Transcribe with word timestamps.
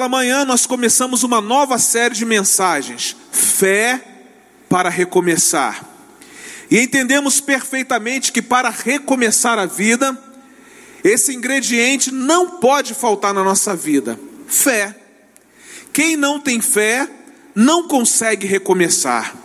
Pela 0.00 0.08
manhã 0.08 0.46
nós 0.46 0.64
começamos 0.64 1.24
uma 1.24 1.42
nova 1.42 1.78
série 1.78 2.14
de 2.14 2.24
mensagens, 2.24 3.14
Fé 3.30 4.02
para 4.66 4.88
Recomeçar. 4.88 5.84
E 6.70 6.80
entendemos 6.80 7.38
perfeitamente 7.38 8.32
que 8.32 8.40
para 8.40 8.70
recomeçar 8.70 9.58
a 9.58 9.66
vida, 9.66 10.18
esse 11.04 11.34
ingrediente 11.34 12.10
não 12.10 12.52
pode 12.52 12.94
faltar 12.94 13.34
na 13.34 13.44
nossa 13.44 13.76
vida: 13.76 14.18
fé. 14.48 14.96
Quem 15.92 16.16
não 16.16 16.40
tem 16.40 16.62
fé 16.62 17.06
não 17.54 17.86
consegue 17.86 18.46
recomeçar. 18.46 19.36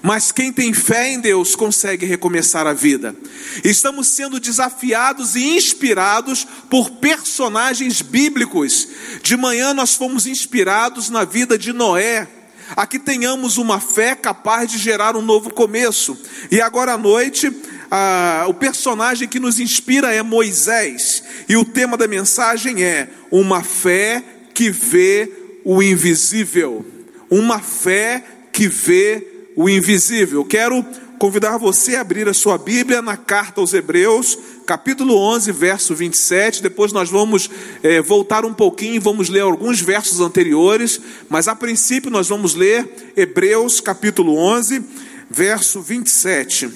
Mas 0.00 0.32
quem 0.32 0.52
tem 0.52 0.72
fé 0.72 1.12
em 1.12 1.20
Deus 1.20 1.54
consegue 1.54 2.06
recomeçar 2.06 2.66
a 2.66 2.72
vida. 2.72 3.14
Estamos 3.62 4.08
sendo 4.08 4.40
desafiados 4.40 5.36
e 5.36 5.56
inspirados 5.56 6.46
por 6.70 6.90
personagens 6.92 8.00
bíblicos. 8.00 8.88
De 9.22 9.36
manhã 9.36 9.74
nós 9.74 9.94
fomos 9.94 10.26
inspirados 10.26 11.10
na 11.10 11.24
vida 11.24 11.58
de 11.58 11.72
Noé, 11.72 12.28
a 12.74 12.86
que 12.86 12.98
tenhamos 12.98 13.58
uma 13.58 13.80
fé 13.80 14.14
capaz 14.14 14.70
de 14.70 14.78
gerar 14.78 15.16
um 15.16 15.22
novo 15.22 15.52
começo. 15.52 16.16
E 16.50 16.60
agora 16.60 16.94
à 16.94 16.98
noite, 16.98 17.52
a, 17.90 18.46
o 18.48 18.54
personagem 18.54 19.28
que 19.28 19.38
nos 19.38 19.60
inspira 19.60 20.14
é 20.14 20.22
Moisés, 20.22 21.22
e 21.48 21.56
o 21.56 21.64
tema 21.64 21.96
da 21.96 22.08
mensagem 22.08 22.82
é 22.82 23.08
uma 23.30 23.62
fé 23.62 24.24
que 24.54 24.70
vê 24.70 25.30
o 25.64 25.82
invisível. 25.82 26.84
Uma 27.30 27.60
fé 27.60 28.24
que 28.52 28.68
vê 28.68 29.26
o 29.26 29.31
invisível. 29.68 30.44
Quero 30.44 30.84
convidar 31.18 31.56
você 31.56 31.94
a 31.94 32.00
abrir 32.00 32.28
a 32.28 32.34
sua 32.34 32.58
Bíblia 32.58 33.00
na 33.00 33.16
carta 33.16 33.60
aos 33.60 33.72
Hebreus, 33.72 34.36
capítulo 34.66 35.16
11, 35.16 35.52
verso 35.52 35.94
27. 35.94 36.62
Depois 36.62 36.92
nós 36.92 37.10
vamos 37.10 37.48
é, 37.82 38.02
voltar 38.02 38.44
um 38.44 38.52
pouquinho, 38.52 39.00
vamos 39.00 39.28
ler 39.28 39.42
alguns 39.42 39.80
versos 39.80 40.20
anteriores, 40.20 41.00
mas 41.28 41.46
a 41.46 41.54
princípio 41.54 42.10
nós 42.10 42.28
vamos 42.28 42.54
ler 42.54 43.12
Hebreus, 43.16 43.80
capítulo 43.80 44.36
11, 44.36 44.82
verso 45.30 45.80
27. 45.80 46.70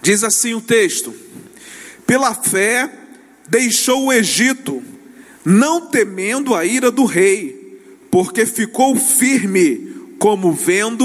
Diz 0.00 0.22
assim 0.22 0.54
o 0.54 0.60
texto: 0.60 1.12
Pela 2.06 2.34
fé 2.34 2.88
deixou 3.48 4.06
o 4.06 4.12
Egito, 4.12 4.82
não 5.44 5.86
temendo 5.86 6.54
a 6.54 6.64
ira 6.64 6.90
do 6.90 7.04
rei, 7.04 7.57
porque 8.10 8.46
ficou 8.46 8.96
firme, 8.96 9.94
como 10.18 10.52
vendo 10.52 11.04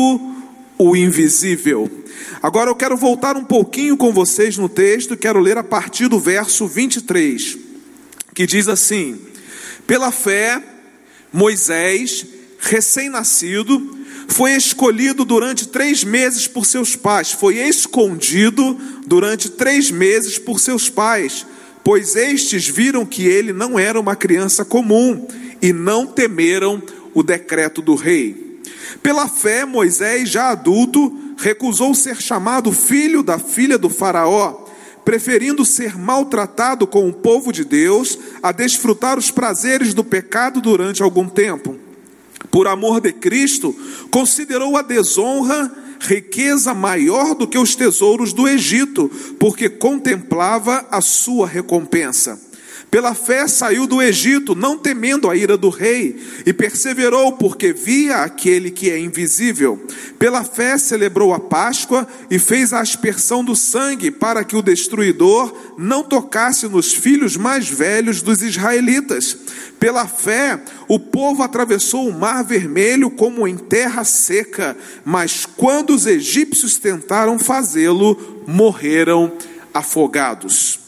o 0.78 0.96
invisível. 0.96 1.90
Agora 2.42 2.70
eu 2.70 2.76
quero 2.76 2.98
voltar 2.98 3.38
um 3.38 3.44
pouquinho 3.44 3.96
com 3.96 4.12
vocês 4.12 4.58
no 4.58 4.68
texto, 4.68 5.18
quero 5.18 5.40
ler 5.40 5.58
a 5.58 5.64
partir 5.64 6.08
do 6.08 6.20
verso 6.20 6.68
23, 6.68 7.58
que 8.34 8.46
diz 8.46 8.68
assim: 8.68 9.20
Pela 9.88 10.12
fé, 10.12 10.62
Moisés, 11.32 12.26
recém-nascido, 12.60 13.98
foi 14.28 14.54
escolhido 14.54 15.26
durante 15.26 15.68
três 15.68 16.04
meses 16.04 16.48
por 16.48 16.66
seus 16.66 16.96
pais, 16.96 17.32
foi 17.32 17.58
escondido 17.58 18.78
durante 19.06 19.50
três 19.50 19.92
meses 19.92 20.38
por 20.38 20.60
seus 20.60 20.90
pais, 20.90 21.46
pois 21.84 22.16
estes 22.16 22.68
viram 22.68 23.06
que 23.06 23.26
ele 23.26 23.54
não 23.54 23.78
era 23.78 24.00
uma 24.00 24.16
criança 24.16 24.64
comum 24.64 25.28
e 25.64 25.72
não 25.72 26.06
temeram 26.06 26.84
o 27.14 27.24
decreto 27.24 27.82
do 27.82 27.96
rei. 27.96 28.60
Pela 29.02 29.30
fé, 29.30 29.64
Moisés, 29.64 30.30
já 30.30 30.50
adulto, 30.50 31.18
recusou 31.38 31.96
ser 31.96 32.22
chamado 32.22 32.70
filho 32.74 33.24
da 33.24 33.40
filha 33.40 33.78
do 33.78 33.90
Faraó, 33.90 34.66
preferindo 35.06 35.64
ser 35.64 35.98
maltratado 35.98 36.86
com 36.86 37.08
o 37.08 37.14
povo 37.14 37.54
de 37.54 37.64
Deus 37.64 38.20
a 38.42 38.52
desfrutar 38.52 39.18
os 39.18 39.32
prazeres 39.32 39.94
do 39.94 40.04
pecado 40.04 40.60
durante 40.60 41.02
algum 41.02 41.30
tempo. 41.30 41.78
Por 42.52 42.68
amor 42.68 43.00
de 43.00 43.14
Cristo, 43.14 43.74
considerou 44.12 44.76
a 44.76 44.82
desonra 44.82 45.72
riqueza 46.02 46.74
maior 46.74 47.36
do 47.36 47.48
que 47.48 47.58
os 47.58 47.74
tesouros 47.74 48.34
do 48.34 48.50
Egito, 48.50 49.10
porque 49.40 49.70
contemplava 49.70 50.86
a 50.92 51.00
sua 51.00 51.48
recompensa. 51.48 52.53
Pela 52.94 53.16
fé 53.16 53.48
saiu 53.48 53.88
do 53.88 54.04
Egito, 54.04 54.54
não 54.54 54.78
temendo 54.78 55.28
a 55.28 55.36
ira 55.36 55.58
do 55.58 55.70
rei, 55.70 56.16
e 56.46 56.54
perseverou, 56.54 57.32
porque 57.32 57.74
via 57.74 58.18
aquele 58.18 58.70
que 58.70 58.88
é 58.92 59.00
invisível. 59.00 59.84
Pela 60.20 60.44
fé 60.44 60.78
celebrou 60.78 61.34
a 61.34 61.40
Páscoa 61.40 62.08
e 62.30 62.38
fez 62.38 62.72
a 62.72 62.82
aspersão 62.82 63.44
do 63.44 63.56
sangue, 63.56 64.12
para 64.12 64.44
que 64.44 64.56
o 64.56 64.62
destruidor 64.62 65.52
não 65.76 66.04
tocasse 66.04 66.68
nos 66.68 66.94
filhos 66.94 67.36
mais 67.36 67.68
velhos 67.68 68.22
dos 68.22 68.44
israelitas. 68.44 69.40
Pela 69.80 70.06
fé, 70.06 70.62
o 70.88 71.00
povo 71.00 71.42
atravessou 71.42 72.08
o 72.08 72.14
mar 72.14 72.44
vermelho 72.44 73.10
como 73.10 73.48
em 73.48 73.58
terra 73.58 74.04
seca, 74.04 74.78
mas 75.04 75.48
quando 75.48 75.96
os 75.96 76.06
egípcios 76.06 76.78
tentaram 76.78 77.40
fazê-lo, 77.40 78.44
morreram 78.46 79.34
afogados. 79.74 80.83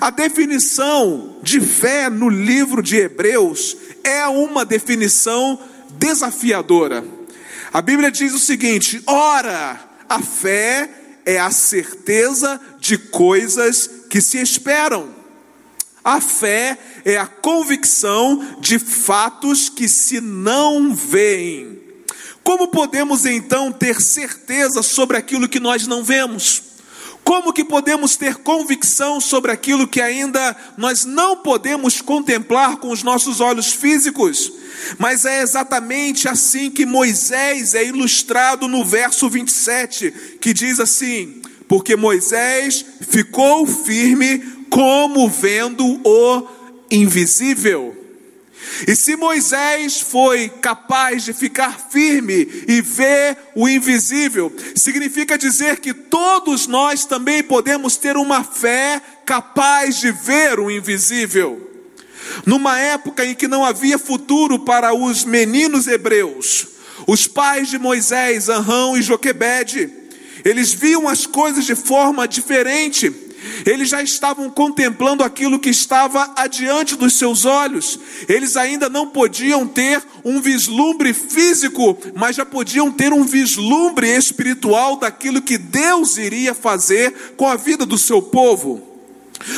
A 0.00 0.10
definição 0.10 1.36
de 1.42 1.60
fé 1.60 2.10
no 2.10 2.28
livro 2.28 2.82
de 2.82 2.96
Hebreus 2.96 3.76
é 4.02 4.26
uma 4.26 4.64
definição 4.64 5.58
desafiadora. 5.90 7.04
A 7.72 7.80
Bíblia 7.80 8.10
diz 8.10 8.34
o 8.34 8.38
seguinte: 8.38 9.02
ora, 9.06 9.78
a 10.08 10.20
fé 10.22 10.90
é 11.24 11.38
a 11.38 11.50
certeza 11.50 12.60
de 12.78 12.98
coisas 12.98 13.90
que 14.08 14.20
se 14.20 14.38
esperam. 14.38 15.14
A 16.02 16.20
fé 16.20 16.78
é 17.04 17.16
a 17.16 17.26
convicção 17.26 18.58
de 18.60 18.78
fatos 18.78 19.68
que 19.68 19.88
se 19.88 20.20
não 20.20 20.94
veem. 20.94 21.80
Como 22.44 22.68
podemos 22.68 23.26
então 23.26 23.72
ter 23.72 24.00
certeza 24.00 24.80
sobre 24.80 25.16
aquilo 25.16 25.48
que 25.48 25.58
nós 25.58 25.84
não 25.88 26.04
vemos? 26.04 26.62
Como 27.26 27.52
que 27.52 27.64
podemos 27.64 28.14
ter 28.14 28.36
convicção 28.36 29.20
sobre 29.20 29.50
aquilo 29.50 29.88
que 29.88 30.00
ainda 30.00 30.56
nós 30.76 31.04
não 31.04 31.38
podemos 31.38 32.00
contemplar 32.00 32.76
com 32.76 32.88
os 32.88 33.02
nossos 33.02 33.40
olhos 33.40 33.72
físicos? 33.72 34.52
Mas 34.96 35.24
é 35.24 35.42
exatamente 35.42 36.28
assim 36.28 36.70
que 36.70 36.86
Moisés 36.86 37.74
é 37.74 37.84
ilustrado 37.84 38.68
no 38.68 38.84
verso 38.84 39.28
27, 39.28 40.38
que 40.40 40.54
diz 40.54 40.78
assim: 40.78 41.42
Porque 41.66 41.96
Moisés 41.96 42.86
ficou 43.00 43.66
firme 43.66 44.38
como 44.70 45.28
vendo 45.28 46.00
o 46.04 46.46
invisível. 46.88 48.05
E 48.86 48.94
se 48.94 49.16
Moisés 49.16 50.00
foi 50.00 50.48
capaz 50.48 51.24
de 51.24 51.32
ficar 51.32 51.78
firme 51.90 52.64
e 52.68 52.80
ver 52.80 53.36
o 53.54 53.68
invisível, 53.68 54.54
significa 54.74 55.38
dizer 55.38 55.80
que 55.80 55.94
todos 55.94 56.66
nós 56.66 57.04
também 57.04 57.42
podemos 57.42 57.96
ter 57.96 58.16
uma 58.16 58.44
fé 58.44 59.00
capaz 59.24 59.98
de 59.98 60.10
ver 60.12 60.58
o 60.60 60.70
invisível. 60.70 61.70
Numa 62.44 62.78
época 62.78 63.24
em 63.24 63.34
que 63.34 63.48
não 63.48 63.64
havia 63.64 63.98
futuro 63.98 64.58
para 64.58 64.94
os 64.94 65.24
meninos 65.24 65.86
hebreus, 65.86 66.66
os 67.06 67.26
pais 67.26 67.68
de 67.68 67.78
Moisés, 67.78 68.50
Arão 68.50 68.96
e 68.96 69.02
Joquebede, 69.02 69.90
eles 70.44 70.72
viam 70.72 71.08
as 71.08 71.26
coisas 71.26 71.64
de 71.64 71.74
forma 71.74 72.26
diferente 72.28 73.25
eles 73.64 73.88
já 73.88 74.02
estavam 74.02 74.50
contemplando 74.50 75.22
aquilo 75.22 75.58
que 75.58 75.70
estava 75.70 76.32
adiante 76.36 76.96
dos 76.96 77.14
seus 77.14 77.44
olhos. 77.44 77.98
Eles 78.28 78.56
ainda 78.56 78.88
não 78.88 79.08
podiam 79.08 79.66
ter 79.66 80.02
um 80.24 80.40
vislumbre 80.40 81.12
físico, 81.12 81.98
mas 82.14 82.36
já 82.36 82.44
podiam 82.44 82.90
ter 82.90 83.12
um 83.12 83.24
vislumbre 83.24 84.08
espiritual 84.08 84.96
daquilo 84.96 85.42
que 85.42 85.58
Deus 85.58 86.16
iria 86.16 86.54
fazer 86.54 87.34
com 87.36 87.48
a 87.48 87.56
vida 87.56 87.84
do 87.84 87.98
seu 87.98 88.22
povo. 88.22 88.82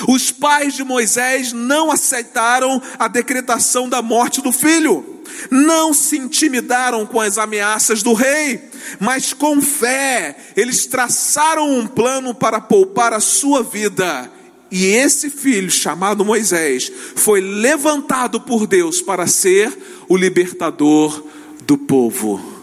Os 0.08 0.30
pais 0.32 0.74
de 0.74 0.82
Moisés 0.82 1.52
não 1.52 1.90
aceitaram 1.90 2.82
a 2.98 3.08
decretação 3.08 3.88
da 3.88 4.02
morte 4.02 4.42
do 4.42 4.52
filho 4.52 5.17
não 5.50 5.92
se 5.92 6.16
intimidaram 6.16 7.06
com 7.06 7.20
as 7.20 7.38
ameaças 7.38 8.02
do 8.02 8.12
rei, 8.12 8.62
mas 9.00 9.32
com 9.32 9.60
fé 9.60 10.36
eles 10.56 10.86
traçaram 10.86 11.70
um 11.78 11.86
plano 11.86 12.34
para 12.34 12.60
poupar 12.60 13.12
a 13.12 13.20
sua 13.20 13.62
vida. 13.62 14.30
E 14.70 14.84
esse 14.86 15.30
filho, 15.30 15.70
chamado 15.70 16.24
Moisés, 16.24 16.92
foi 17.16 17.40
levantado 17.40 18.40
por 18.40 18.66
Deus 18.66 19.00
para 19.00 19.26
ser 19.26 19.76
o 20.08 20.16
libertador 20.16 21.24
do 21.62 21.78
povo. 21.78 22.58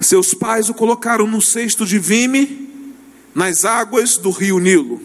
Seus 0.00 0.34
pais 0.34 0.68
o 0.68 0.74
colocaram 0.74 1.26
num 1.26 1.40
cesto 1.40 1.86
de 1.86 1.98
vime 1.98 2.70
nas 3.34 3.64
águas 3.64 4.16
do 4.16 4.30
rio 4.30 4.58
Nilo. 4.58 5.00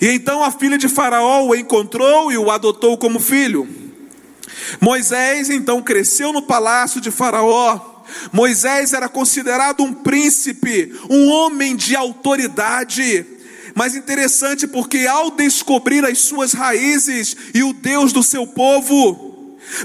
E 0.00 0.08
então 0.08 0.42
a 0.42 0.50
filha 0.50 0.78
de 0.78 0.88
Faraó 0.88 1.46
o 1.46 1.54
encontrou 1.54 2.30
e 2.30 2.38
o 2.38 2.50
adotou 2.50 2.96
como 2.96 3.18
filho. 3.18 3.68
Moisés 4.80 5.50
então 5.50 5.82
cresceu 5.82 6.32
no 6.32 6.42
palácio 6.42 7.00
de 7.00 7.10
Faraó. 7.10 7.80
Moisés 8.32 8.92
era 8.92 9.08
considerado 9.08 9.82
um 9.82 9.92
príncipe, 9.92 10.92
um 11.08 11.28
homem 11.30 11.76
de 11.76 11.96
autoridade. 11.96 13.26
mas 13.74 13.94
interessante 13.96 14.66
porque 14.66 15.06
ao 15.06 15.30
descobrir 15.30 16.04
as 16.04 16.18
suas 16.18 16.52
raízes 16.52 17.34
e 17.54 17.62
o 17.62 17.72
Deus 17.72 18.12
do 18.12 18.22
seu 18.22 18.46
povo, 18.46 19.32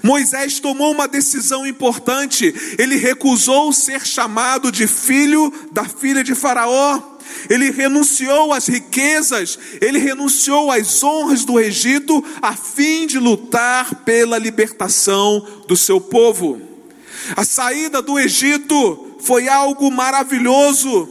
Moisés 0.04 0.60
tomou 0.60 0.92
uma 0.92 1.08
decisão 1.08 1.66
importante. 1.66 2.54
Ele 2.78 2.98
recusou 2.98 3.72
ser 3.72 4.06
chamado 4.06 4.72
de 4.72 4.88
filho 4.88 5.54
da 5.72 5.86
filha 5.86 6.24
de 6.24 6.36
Faraó. 6.36 7.17
Ele 7.50 7.72
renunciou 7.72 8.54
às 8.54 8.68
riquezas, 8.68 9.58
ele 9.82 10.00
renunciou 10.00 10.72
às 10.72 11.04
honras 11.04 11.46
do 11.46 11.60
Egito, 11.60 12.24
a 12.42 12.54
fim 12.56 13.08
de 13.08 13.20
lutar 13.20 14.04
pela 14.04 14.38
libertação 14.38 15.46
do 15.68 15.76
seu 15.76 16.00
povo. 16.00 16.62
A 17.36 17.44
saída 17.44 18.02
do 18.02 18.20
Egito 18.20 19.16
foi 19.20 19.48
algo 19.48 19.92
maravilhoso, 19.92 21.10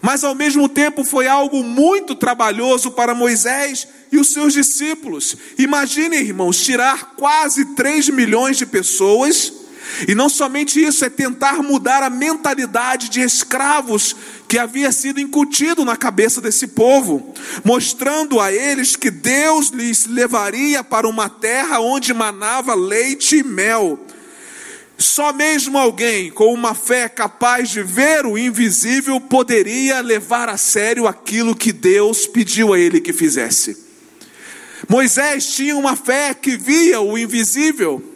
mas 0.00 0.24
ao 0.24 0.34
mesmo 0.34 0.68
tempo 0.68 1.04
foi 1.04 1.28
algo 1.28 1.62
muito 1.62 2.14
trabalhoso 2.14 2.90
para 2.90 3.14
Moisés 3.14 3.86
e 4.10 4.18
os 4.18 4.32
seus 4.32 4.52
discípulos. 4.52 5.36
Imaginem, 5.58 6.20
irmãos, 6.20 6.58
tirar 6.60 7.14
quase 7.16 7.76
3 7.76 8.08
milhões 8.08 8.56
de 8.56 8.66
pessoas, 8.66 9.52
e 10.08 10.14
não 10.14 10.28
somente 10.28 10.82
isso, 10.82 11.04
é 11.04 11.10
tentar 11.10 11.62
mudar 11.62 12.02
a 12.02 12.10
mentalidade 12.10 13.08
de 13.08 13.20
escravos 13.20 14.14
que 14.48 14.58
havia 14.58 14.92
sido 14.92 15.20
incutido 15.20 15.84
na 15.84 15.96
cabeça 15.96 16.40
desse 16.40 16.68
povo, 16.68 17.34
mostrando 17.64 18.40
a 18.40 18.52
eles 18.52 18.96
que 18.96 19.10
Deus 19.10 19.68
lhes 19.68 20.06
levaria 20.06 20.82
para 20.82 21.08
uma 21.08 21.28
terra 21.28 21.80
onde 21.80 22.12
manava 22.12 22.74
leite 22.74 23.36
e 23.36 23.42
mel 23.42 23.98
só 25.00 25.32
mesmo 25.32 25.78
alguém 25.78 26.30
com 26.30 26.52
uma 26.52 26.74
fé 26.74 27.08
capaz 27.08 27.70
de 27.70 27.82
ver 27.82 28.26
o 28.26 28.36
invisível 28.36 29.18
poderia 29.18 30.02
levar 30.02 30.50
a 30.50 30.58
sério 30.58 31.08
aquilo 31.08 31.56
que 31.56 31.72
Deus 31.72 32.26
pediu 32.26 32.74
a 32.74 32.78
ele 32.78 33.00
que 33.00 33.12
fizesse. 33.12 33.78
Moisés 34.86 35.54
tinha 35.54 35.74
uma 35.74 35.96
fé 35.96 36.34
que 36.34 36.56
via 36.56 37.00
o 37.00 37.16
invisível, 37.16 38.09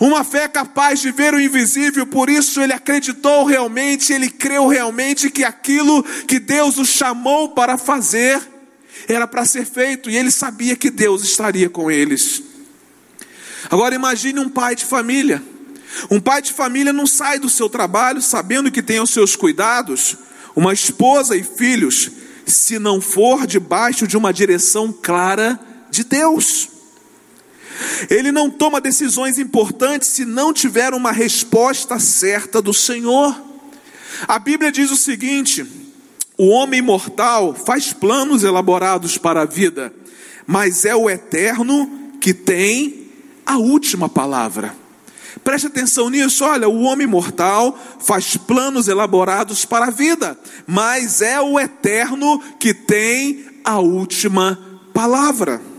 uma 0.00 0.24
fé 0.24 0.48
capaz 0.48 1.00
de 1.00 1.10
ver 1.10 1.34
o 1.34 1.40
invisível, 1.40 2.06
por 2.06 2.28
isso 2.28 2.60
ele 2.60 2.72
acreditou 2.72 3.44
realmente, 3.44 4.12
ele 4.12 4.30
creu 4.30 4.66
realmente 4.66 5.30
que 5.30 5.44
aquilo 5.44 6.02
que 6.26 6.38
Deus 6.38 6.78
o 6.78 6.84
chamou 6.84 7.50
para 7.50 7.78
fazer 7.78 8.40
era 9.08 9.26
para 9.26 9.44
ser 9.44 9.64
feito, 9.64 10.10
e 10.10 10.16
ele 10.16 10.30
sabia 10.30 10.76
que 10.76 10.90
Deus 10.90 11.24
estaria 11.24 11.68
com 11.68 11.90
eles. 11.90 12.42
Agora 13.70 13.94
imagine 13.94 14.38
um 14.38 14.48
pai 14.48 14.74
de 14.74 14.84
família 14.84 15.42
um 16.10 16.20
pai 16.20 16.40
de 16.42 16.52
família 16.52 16.92
não 16.92 17.06
sai 17.06 17.38
do 17.38 17.48
seu 17.48 17.68
trabalho 17.68 18.22
sabendo 18.22 18.70
que 18.70 18.82
tem 18.82 19.00
os 19.00 19.10
seus 19.10 19.34
cuidados, 19.34 20.16
uma 20.54 20.72
esposa 20.72 21.36
e 21.36 21.42
filhos, 21.42 22.10
se 22.46 22.78
não 22.78 23.00
for 23.00 23.46
debaixo 23.46 24.06
de 24.06 24.16
uma 24.16 24.32
direção 24.32 24.92
clara 24.92 25.58
de 25.90 26.04
Deus. 26.04 26.68
Ele 28.08 28.30
não 28.32 28.50
toma 28.50 28.80
decisões 28.80 29.38
importantes 29.38 30.08
se 30.08 30.24
não 30.24 30.52
tiver 30.52 30.92
uma 30.92 31.12
resposta 31.12 31.98
certa 31.98 32.60
do 32.60 32.74
Senhor. 32.74 33.40
A 34.26 34.38
Bíblia 34.38 34.72
diz 34.72 34.90
o 34.90 34.96
seguinte: 34.96 35.66
o 36.36 36.48
homem 36.48 36.80
mortal 36.80 37.54
faz 37.54 37.92
planos 37.92 38.44
elaborados 38.44 39.18
para 39.18 39.42
a 39.42 39.46
vida, 39.46 39.92
mas 40.46 40.84
é 40.84 40.94
o 40.94 41.08
eterno 41.08 42.16
que 42.20 42.32
tem 42.32 43.10
a 43.44 43.56
última 43.56 44.08
palavra. 44.08 44.74
Preste 45.44 45.68
atenção 45.68 46.10
nisso, 46.10 46.44
olha, 46.44 46.68
o 46.68 46.82
homem 46.82 47.06
mortal 47.06 47.78
faz 48.00 48.36
planos 48.36 48.88
elaborados 48.88 49.64
para 49.64 49.86
a 49.86 49.90
vida, 49.90 50.38
mas 50.66 51.22
é 51.22 51.40
o 51.40 51.58
eterno 51.58 52.42
que 52.58 52.74
tem 52.74 53.46
a 53.64 53.78
última 53.78 54.58
palavra. 54.92 55.69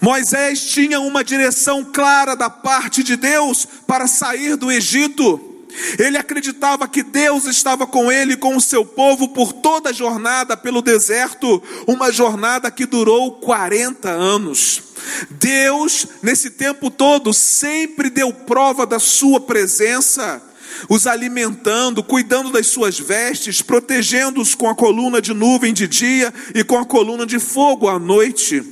Moisés 0.00 0.60
tinha 0.64 1.00
uma 1.00 1.24
direção 1.24 1.84
clara 1.84 2.34
da 2.34 2.48
parte 2.50 3.02
de 3.02 3.16
Deus 3.16 3.66
para 3.86 4.06
sair 4.06 4.56
do 4.56 4.70
Egito. 4.70 5.52
Ele 5.98 6.16
acreditava 6.16 6.86
que 6.86 7.02
Deus 7.02 7.46
estava 7.46 7.86
com 7.86 8.10
ele 8.10 8.34
e 8.34 8.36
com 8.36 8.56
o 8.56 8.60
seu 8.60 8.84
povo 8.84 9.28
por 9.28 9.52
toda 9.52 9.90
a 9.90 9.92
jornada 9.92 10.56
pelo 10.56 10.80
deserto, 10.80 11.62
uma 11.86 12.12
jornada 12.12 12.70
que 12.70 12.86
durou 12.86 13.32
40 13.32 14.08
anos. 14.08 14.82
Deus, 15.30 16.06
nesse 16.22 16.50
tempo 16.50 16.90
todo, 16.90 17.34
sempre 17.34 18.08
deu 18.08 18.32
prova 18.32 18.86
da 18.86 18.98
sua 18.98 19.40
presença, 19.40 20.40
os 20.88 21.06
alimentando, 21.06 22.02
cuidando 22.02 22.50
das 22.50 22.68
suas 22.68 22.98
vestes, 22.98 23.60
protegendo-os 23.60 24.54
com 24.54 24.68
a 24.68 24.74
coluna 24.74 25.20
de 25.20 25.34
nuvem 25.34 25.72
de 25.72 25.86
dia 25.88 26.32
e 26.54 26.62
com 26.62 26.78
a 26.78 26.84
coluna 26.84 27.26
de 27.26 27.38
fogo 27.38 27.88
à 27.88 27.98
noite. 27.98 28.62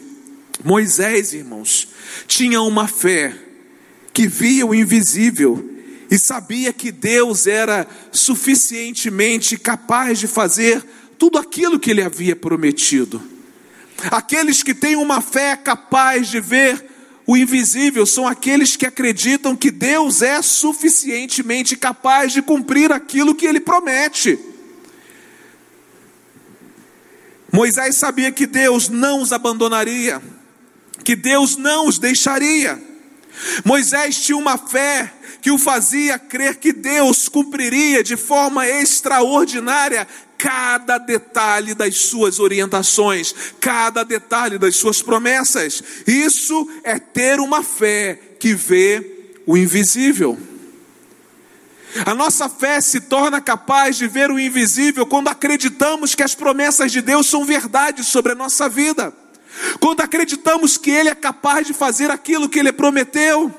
Moisés, 0.64 1.32
irmãos, 1.32 1.88
tinha 2.26 2.60
uma 2.60 2.86
fé 2.86 3.34
que 4.12 4.26
via 4.26 4.64
o 4.66 4.74
invisível 4.74 5.70
e 6.10 6.18
sabia 6.18 6.72
que 6.72 6.92
Deus 6.92 7.46
era 7.46 7.86
suficientemente 8.12 9.56
capaz 9.56 10.18
de 10.18 10.28
fazer 10.28 10.84
tudo 11.18 11.38
aquilo 11.38 11.80
que 11.80 11.90
ele 11.90 12.02
havia 12.02 12.36
prometido. 12.36 13.22
Aqueles 14.10 14.62
que 14.62 14.74
têm 14.74 14.96
uma 14.96 15.20
fé 15.20 15.56
capaz 15.56 16.28
de 16.28 16.40
ver 16.40 16.84
o 17.26 17.36
invisível 17.36 18.04
são 18.04 18.26
aqueles 18.26 18.76
que 18.76 18.84
acreditam 18.84 19.56
que 19.56 19.70
Deus 19.70 20.22
é 20.22 20.42
suficientemente 20.42 21.76
capaz 21.76 22.32
de 22.32 22.42
cumprir 22.42 22.92
aquilo 22.92 23.34
que 23.34 23.46
ele 23.46 23.60
promete. 23.60 24.38
Moisés 27.52 27.96
sabia 27.96 28.32
que 28.32 28.46
Deus 28.46 28.88
não 28.88 29.20
os 29.20 29.32
abandonaria, 29.32 30.20
que 31.02 31.16
Deus 31.16 31.56
não 31.56 31.86
os 31.86 31.98
deixaria. 31.98 32.80
Moisés 33.64 34.16
tinha 34.16 34.36
uma 34.36 34.58
fé 34.58 35.12
que 35.40 35.50
o 35.50 35.58
fazia 35.58 36.18
crer 36.18 36.56
que 36.56 36.72
Deus 36.72 37.28
cumpriria 37.28 38.02
de 38.02 38.16
forma 38.16 38.66
extraordinária 38.68 40.06
cada 40.38 40.98
detalhe 40.98 41.74
das 41.74 41.96
suas 41.96 42.40
orientações, 42.40 43.34
cada 43.60 44.04
detalhe 44.04 44.58
das 44.58 44.76
suas 44.76 45.00
promessas. 45.00 45.82
Isso 46.06 46.68
é 46.82 46.98
ter 46.98 47.40
uma 47.40 47.62
fé 47.62 48.18
que 48.38 48.54
vê 48.54 49.30
o 49.46 49.56
invisível. 49.56 50.38
A 52.06 52.14
nossa 52.14 52.48
fé 52.48 52.80
se 52.80 53.02
torna 53.02 53.40
capaz 53.40 53.96
de 53.96 54.08
ver 54.08 54.30
o 54.30 54.40
invisível 54.40 55.06
quando 55.06 55.28
acreditamos 55.28 56.14
que 56.14 56.22
as 56.22 56.34
promessas 56.34 56.90
de 56.90 57.02
Deus 57.02 57.28
são 57.28 57.44
verdade 57.44 58.02
sobre 58.02 58.32
a 58.32 58.34
nossa 58.34 58.68
vida. 58.68 59.12
Quando 59.80 60.00
acreditamos 60.00 60.76
que 60.76 60.90
Ele 60.90 61.08
é 61.08 61.14
capaz 61.14 61.66
de 61.66 61.74
fazer 61.74 62.10
aquilo 62.10 62.48
que 62.48 62.58
Ele 62.58 62.72
prometeu. 62.72 63.52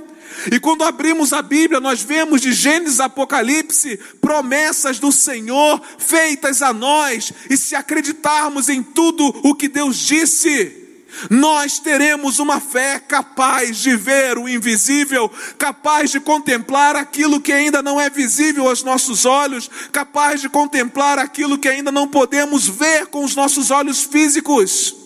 E 0.51 0.59
quando 0.59 0.83
abrimos 0.83 1.31
a 1.31 1.41
Bíblia, 1.41 1.79
nós 1.79 2.01
vemos 2.01 2.41
de 2.41 2.51
Gênesis 2.51 2.99
a 2.99 3.05
Apocalipse 3.05 3.99
promessas 4.19 4.99
do 4.99 5.11
Senhor 5.11 5.81
feitas 5.97 6.61
a 6.61 6.73
nós, 6.73 7.31
e 7.49 7.55
se 7.55 7.75
acreditarmos 7.75 8.67
em 8.67 8.81
tudo 8.81 9.25
o 9.43 9.53
que 9.53 9.67
Deus 9.67 9.97
disse, 9.97 10.83
nós 11.29 11.79
teremos 11.79 12.39
uma 12.39 12.59
fé 12.59 12.99
capaz 12.99 13.77
de 13.77 13.95
ver 13.95 14.37
o 14.37 14.49
invisível, 14.49 15.31
capaz 15.57 16.09
de 16.09 16.19
contemplar 16.19 16.95
aquilo 16.95 17.39
que 17.39 17.53
ainda 17.53 17.81
não 17.81 17.99
é 18.01 18.09
visível 18.09 18.67
aos 18.67 18.83
nossos 18.83 19.25
olhos, 19.25 19.69
capaz 19.91 20.41
de 20.41 20.49
contemplar 20.49 21.19
aquilo 21.19 21.57
que 21.57 21.67
ainda 21.67 21.91
não 21.91 22.07
podemos 22.07 22.67
ver 22.67 23.07
com 23.07 23.23
os 23.23 23.35
nossos 23.35 23.69
olhos 23.71 24.03
físicos. 24.03 25.02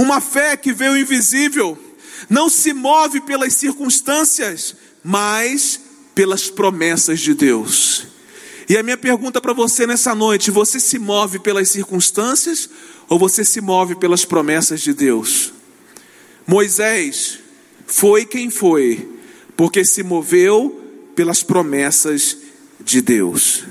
Uma 0.00 0.18
fé 0.18 0.56
que 0.56 0.72
vê 0.72 0.88
o 0.88 0.96
invisível 0.96 1.78
não 2.26 2.48
se 2.48 2.72
move 2.72 3.20
pelas 3.20 3.52
circunstâncias, 3.52 4.74
mas 5.04 5.78
pelas 6.14 6.48
promessas 6.48 7.20
de 7.20 7.34
Deus. 7.34 8.06
E 8.66 8.78
a 8.78 8.82
minha 8.82 8.96
pergunta 8.96 9.42
para 9.42 9.52
você 9.52 9.86
nessa 9.86 10.14
noite: 10.14 10.50
você 10.50 10.80
se 10.80 10.98
move 10.98 11.38
pelas 11.38 11.68
circunstâncias 11.68 12.70
ou 13.10 13.18
você 13.18 13.44
se 13.44 13.60
move 13.60 13.94
pelas 13.94 14.24
promessas 14.24 14.80
de 14.80 14.94
Deus? 14.94 15.52
Moisés 16.46 17.38
foi 17.86 18.24
quem 18.24 18.48
foi, 18.48 19.06
porque 19.54 19.84
se 19.84 20.02
moveu 20.02 20.82
pelas 21.14 21.42
promessas 21.42 22.38
de 22.82 23.02
Deus. 23.02 23.64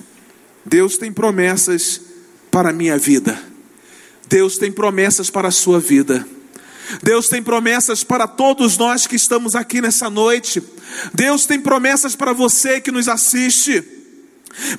Deus 0.64 0.96
tem 0.96 1.12
promessas 1.12 2.00
para 2.52 2.70
a 2.70 2.74
minha 2.74 3.00
vida. 3.00 3.49
Deus 4.30 4.60
tem 4.60 4.72
promessas 4.72 5.30
para 5.30 5.48
a 5.48 5.52
sua 5.52 5.80
vida. 5.80 6.26
Deus 7.02 7.28
tem 7.28 7.42
promessas 7.42 8.04
para 8.04 8.28
todos 8.28 8.78
nós 8.78 9.08
que 9.08 9.16
estamos 9.16 9.56
aqui 9.56 9.82
nessa 9.82 10.10
noite. 10.10 10.62
Deus 11.14 11.46
tem 11.46 11.60
promessas 11.60 12.16
para 12.16 12.32
você 12.32 12.80
que 12.80 12.92
nos 12.92 13.08
assiste. 13.08 13.84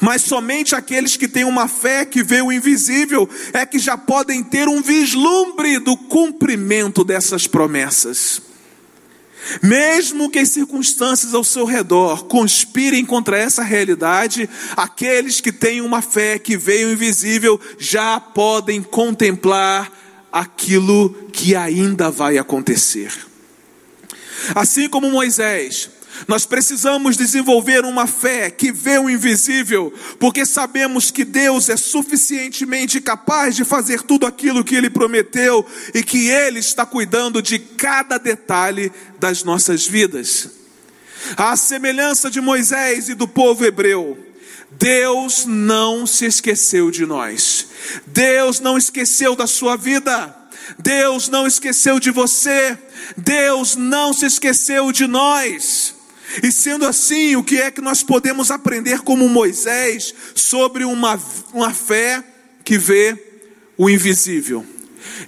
Mas 0.01 0.23
somente 0.23 0.75
aqueles 0.75 1.17
que 1.17 1.29
têm 1.29 1.45
uma 1.45 1.69
fé 1.69 2.05
que 2.05 2.23
vê 2.23 2.41
o 2.41 2.53
invisível 2.53 3.29
é 3.53 3.67
que 3.67 3.79
já 3.79 3.97
podem 3.99 4.43
ter 4.43 4.69
um 4.69 4.83
vislumbre 4.83 5.79
do 5.79 5.97
cumprimento 5.97 7.05
dessas 7.05 7.47
promessas. 7.47 8.50
Mesmo 9.63 10.31
que 10.31 10.39
as 10.39 10.51
circunstâncias 10.51 11.35
ao 11.35 11.43
seu 11.43 11.65
redor 11.65 12.25
conspirem 12.25 13.05
contra 13.05 13.39
essa 13.39 13.63
realidade, 13.63 14.49
aqueles 14.77 15.41
que 15.41 15.53
têm 15.53 15.81
uma 15.81 16.03
fé 16.03 16.39
que 16.39 16.57
veio 16.57 16.93
invisível 16.93 17.61
já 17.79 18.21
podem 18.21 18.83
contemplar 18.83 19.91
aquilo 20.33 21.11
que 21.33 21.57
ainda 21.57 22.11
vai 22.11 22.39
acontecer. 22.39 23.13
Assim 24.55 24.89
como 24.89 25.11
Moisés, 25.11 25.91
nós 26.27 26.47
precisamos 26.47 27.17
desenvolver 27.17 27.85
uma 27.85 28.07
fé 28.07 28.51
que 28.51 28.73
vê 28.73 28.99
o 28.99 29.09
invisível, 29.09 29.93
porque 30.19 30.45
sabemos 30.45 31.11
que 31.11 31.25
Deus 31.25 31.69
é 31.69 31.77
suficientemente 31.77 33.01
capaz 33.01 33.57
de 33.57 33.65
fazer 33.65 34.03
tudo 34.03 34.27
aquilo 34.27 34.65
que 34.65 34.75
Ele 34.75 34.91
prometeu 34.91 35.65
e 35.95 36.03
que 36.03 36.29
Ele 36.29 36.59
está 36.59 36.85
cuidando 36.85 37.43
de 37.43 37.59
cada 37.59 38.19
detalhe 38.19 38.93
das 39.19 39.45
nossas 39.45 39.87
vidas. 39.87 40.51
À 41.37 41.57
semelhança 41.57 42.31
de 42.31 42.41
Moisés 42.41 43.09
e 43.09 43.15
do 43.15 43.29
povo 43.29 43.65
hebreu, 43.65 44.19
Deus 44.73 45.45
não 45.47 46.07
se 46.07 46.25
esqueceu 46.25 46.91
de 46.91 47.05
nós, 47.05 47.67
Deus 48.07 48.61
não 48.61 48.79
esqueceu 48.79 49.35
da 49.35 49.47
sua 49.47 49.77
vida. 49.77 50.37
Deus 50.79 51.29
não 51.29 51.47
esqueceu 51.47 51.99
de 51.99 52.11
você, 52.11 52.79
Deus 53.17 53.77
não 53.77 54.13
se 54.13 54.27
esqueceu 54.27 54.93
de 54.93 55.07
nós. 55.07 55.95
E 56.43 56.53
sendo 56.53 56.87
assim, 56.87 57.37
o 57.37 57.43
que 57.43 57.61
é 57.61 57.71
que 57.71 57.81
nós 57.81 58.03
podemos 58.03 58.51
aprender 58.51 59.01
como 59.01 59.29
Moisés 59.29 60.15
sobre 60.35 60.85
uma, 60.85 61.19
uma 61.53 61.73
fé 61.73 62.23
que 62.65 62.79
vê 62.79 63.17
o 63.77 63.91
invisível? 63.91 64.65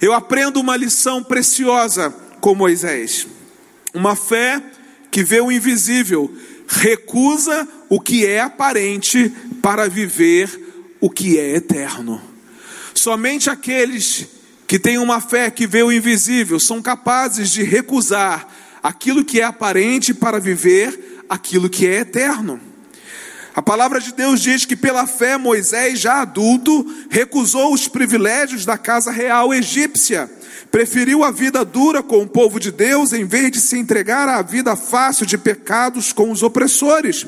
Eu 0.01 0.13
aprendo 0.13 0.59
uma 0.59 0.77
lição 0.77 1.23
preciosa 1.23 2.09
com 2.39 2.55
Moisés. 2.55 3.27
Uma 3.93 4.15
fé 4.15 4.61
que 5.11 5.23
vê 5.23 5.41
o 5.41 5.51
invisível, 5.51 6.33
recusa 6.67 7.67
o 7.89 7.99
que 7.99 8.25
é 8.25 8.39
aparente 8.39 9.31
para 9.61 9.87
viver 9.87 10.49
o 10.99 11.09
que 11.09 11.37
é 11.37 11.55
eterno. 11.55 12.21
Somente 12.93 13.49
aqueles 13.49 14.27
que 14.65 14.79
têm 14.79 14.97
uma 14.97 15.21
fé 15.21 15.51
que 15.51 15.67
vê 15.67 15.83
o 15.83 15.91
invisível 15.91 16.59
são 16.59 16.81
capazes 16.81 17.51
de 17.51 17.61
recusar 17.61 18.47
aquilo 18.83 19.23
que 19.23 19.39
é 19.39 19.45
aparente 19.45 20.13
para 20.13 20.39
viver 20.39 21.23
aquilo 21.29 21.69
que 21.69 21.87
é 21.87 22.01
eterno. 22.01 22.59
A 23.55 23.61
palavra 23.61 24.01
de 24.01 24.13
Deus 24.13 24.41
diz 24.41 24.65
que 24.65 24.75
pela 24.75 25.07
fé 25.07 25.37
Moisés, 25.37 25.99
já 25.99 26.21
adulto, 26.21 26.85
recusou 27.09 27.73
os 27.73 27.87
privilégios 27.87 28.65
da 28.65 28.77
casa 28.77 29.11
real 29.11 29.53
egípcia 29.53 30.29
Preferiu 30.73 31.23
a 31.23 31.29
vida 31.29 31.63
dura 31.63 32.01
com 32.01 32.23
o 32.23 32.27
povo 32.27 32.59
de 32.59 32.71
Deus 32.71 33.13
em 33.13 33.25
vez 33.25 33.51
de 33.51 33.59
se 33.59 33.77
entregar 33.77 34.27
à 34.27 34.41
vida 34.41 34.75
fácil 34.75 35.23
de 35.23 35.37
pecados 35.37 36.11
com 36.11 36.31
os 36.31 36.41
opressores. 36.41 37.27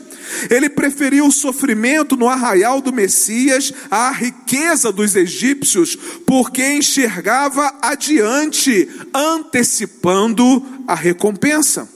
Ele 0.50 0.68
preferiu 0.68 1.28
o 1.28 1.32
sofrimento 1.32 2.18
no 2.18 2.28
arraial 2.28 2.82
do 2.82 2.92
Messias 2.92 3.72
à 3.92 4.10
riqueza 4.10 4.92
dos 4.92 5.16
egípcios, 5.16 5.96
porque 6.26 6.74
enxergava 6.74 7.72
adiante, 7.84 8.90
antecipando 9.14 10.66
a 10.88 10.96
recompensa. 10.96 11.88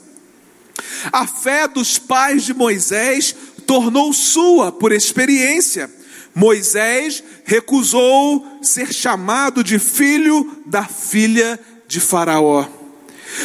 A 1.10 1.26
fé 1.26 1.66
dos 1.66 1.98
pais 1.98 2.44
de 2.44 2.54
Moisés 2.54 3.34
tornou 3.66 4.12
sua 4.12 4.70
por 4.70 4.92
experiência. 4.92 5.90
Moisés 6.34 7.22
recusou 7.44 8.46
ser 8.62 8.92
chamado 8.92 9.64
de 9.64 9.78
filho 9.78 10.62
da 10.66 10.84
filha 10.84 11.58
de 11.88 12.00
Faraó. 12.00 12.66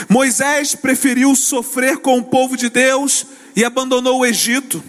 Moisés 0.09 0.75
preferiu 0.75 1.35
sofrer 1.35 1.97
com 1.97 2.17
o 2.17 2.23
povo 2.23 2.55
de 2.55 2.69
Deus 2.69 3.25
e 3.55 3.63
abandonou 3.63 4.19
o 4.19 4.25
Egito. 4.25 4.83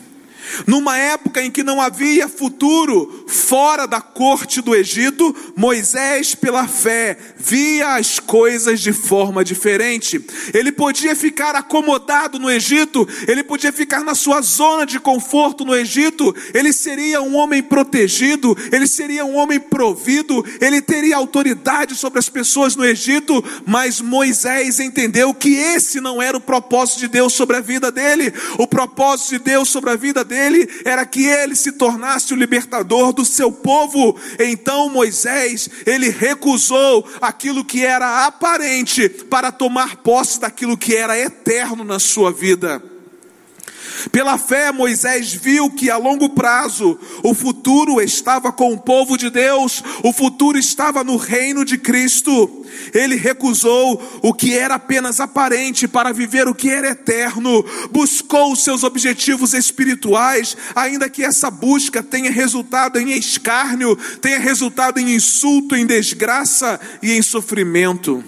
Numa 0.67 0.97
época 0.97 1.43
em 1.43 1.51
que 1.51 1.63
não 1.63 1.81
havia 1.81 2.29
futuro 2.29 3.25
fora 3.27 3.87
da 3.87 4.01
corte 4.01 4.61
do 4.61 4.75
Egito, 4.75 5.35
Moisés, 5.57 6.35
pela 6.35 6.67
fé, 6.67 7.17
via 7.37 7.95
as 7.95 8.19
coisas 8.19 8.81
de 8.81 8.93
forma 8.93 9.45
diferente. 9.45 10.25
Ele 10.55 10.73
podia 10.73 11.15
ficar 11.15 11.55
acomodado 11.55 12.39
no 12.39 12.51
Egito, 12.51 13.07
ele 13.27 13.43
podia 13.43 13.73
ficar 13.73 14.03
na 14.05 14.15
sua 14.15 14.41
zona 14.41 14.87
de 14.87 14.99
conforto 14.99 15.65
no 15.65 15.75
Egito, 15.75 16.35
ele 16.55 16.73
seria 16.73 17.21
um 17.21 17.37
homem 17.37 17.63
protegido, 17.63 18.57
ele 18.73 18.87
seria 18.87 19.25
um 19.25 19.37
homem 19.37 19.61
provido, 19.61 20.45
ele 20.61 20.81
teria 20.81 21.17
autoridade 21.17 21.95
sobre 21.95 22.19
as 22.19 22.29
pessoas 22.29 22.77
no 22.77 22.85
Egito, 22.85 23.43
mas 23.67 24.01
Moisés 24.01 24.81
entendeu 24.81 25.35
que 25.35 25.55
esse 25.55 26.01
não 26.01 26.21
era 26.21 26.37
o 26.37 26.41
propósito 26.41 27.01
de 27.01 27.09
Deus 27.09 27.33
sobre 27.33 27.57
a 27.57 27.61
vida 27.61 27.91
dele. 27.91 28.33
O 28.59 28.67
propósito 28.67 29.31
de 29.31 29.39
Deus 29.39 29.69
sobre 29.69 29.91
a 29.91 29.97
vida 29.97 30.25
dele 30.25 30.36
dele 30.37 30.69
era 30.85 31.07
que 31.07 31.25
ele 31.25 31.57
se 31.57 31.73
tornasse 31.73 32.35
o 32.35 32.37
libertador 32.37 33.13
do 33.13 33.25
seu 33.25 33.51
povo. 33.51 34.19
Então 34.39 34.91
Moisés, 34.91 35.71
ele 35.87 36.11
recusou 36.11 37.09
aquilo 37.21 37.65
que 37.65 37.85
era 37.85 38.27
aparente 38.27 39.09
para 39.09 39.51
tomar 39.51 39.97
posse 39.97 40.39
daquilo 40.39 40.77
que 40.77 40.95
era 40.95 41.19
eterno 41.19 41.83
na 41.83 41.99
sua 41.99 42.31
vida. 42.31 42.96
Pela 44.13 44.39
fé, 44.39 44.71
Moisés 44.71 45.33
viu 45.33 45.71
que 45.71 45.91
a 45.91 45.97
longo 45.97 46.31
prazo 46.31 46.99
o 47.23 47.35
futuro 47.35 48.01
estava 48.01 48.53
com 48.53 48.73
o 48.73 48.79
povo 48.79 49.17
de 49.17 49.31
Deus, 49.31 49.83
o 50.03 50.13
futuro 50.13 50.59
estava 50.59 51.03
no 51.03 51.17
reino 51.17 51.65
de 51.65 51.77
Cristo. 51.77 52.65
Ele 52.95 53.17
recusou 53.17 54.01
o 54.23 54.33
que 54.33 54.55
era 54.55 54.77
apenas 54.77 55.19
aparente 55.19 55.89
para 55.89 56.13
viver 56.13 56.47
o 56.47 56.55
que 56.55 56.69
era 56.71 56.91
eterno, 56.91 57.65
buscou 57.91 58.53
os 58.53 58.63
seus 58.63 58.85
objetivos 58.85 59.55
espirituais, 59.55 60.57
ainda 60.75 61.11
que 61.11 61.25
essa 61.25 61.51
busca 61.51 62.03
tenha 62.03 62.31
resultado 62.31 62.99
em 62.99 63.11
escárnio, 63.13 63.97
tenha 64.21 64.39
resultado 64.39 64.99
em 64.99 65.15
insulto, 65.15 65.75
em 65.75 65.85
desgraça 65.87 66.79
e 67.03 67.13
em 67.13 67.23
sofrimento. 67.23 68.23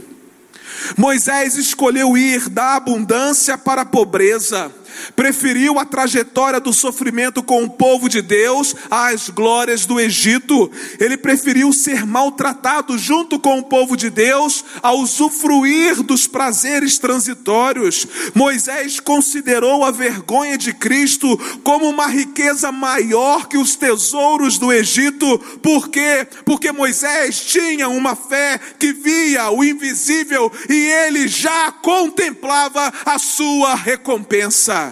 Moisés 0.96 1.56
escolheu 1.56 2.16
ir 2.16 2.48
da 2.48 2.76
abundância 2.76 3.58
para 3.58 3.82
a 3.82 3.86
pobreza 3.86 4.72
preferiu 5.14 5.78
a 5.78 5.84
trajetória 5.84 6.60
do 6.60 6.72
sofrimento 6.72 7.42
com 7.42 7.64
o 7.64 7.70
povo 7.70 8.08
de 8.08 8.22
Deus 8.22 8.74
às 8.90 9.28
glórias 9.28 9.86
do 9.86 9.98
Egito. 9.98 10.70
Ele 10.98 11.16
preferiu 11.16 11.72
ser 11.72 12.06
maltratado 12.06 12.98
junto 12.98 13.38
com 13.38 13.58
o 13.58 13.64
povo 13.64 13.96
de 13.96 14.10
Deus 14.10 14.64
a 14.82 14.92
usufruir 14.92 16.02
dos 16.02 16.26
prazeres 16.26 16.98
transitórios. 16.98 18.06
Moisés 18.34 19.00
considerou 19.00 19.84
a 19.84 19.90
vergonha 19.90 20.56
de 20.56 20.72
Cristo 20.72 21.38
como 21.62 21.88
uma 21.88 22.06
riqueza 22.06 22.70
maior 22.72 23.48
que 23.48 23.58
os 23.58 23.74
tesouros 23.74 24.58
do 24.58 24.72
Egito. 24.72 25.38
Por 25.62 25.88
quê? 25.88 26.26
Porque 26.44 26.72
Moisés 26.72 27.40
tinha 27.40 27.88
uma 27.88 28.14
fé 28.14 28.58
que 28.78 28.92
via 28.92 29.50
o 29.50 29.62
invisível 29.64 30.50
e 30.68 30.74
ele 30.74 31.28
já 31.28 31.72
contemplava 31.72 32.92
a 33.04 33.18
sua 33.18 33.74
recompensa. 33.74 34.87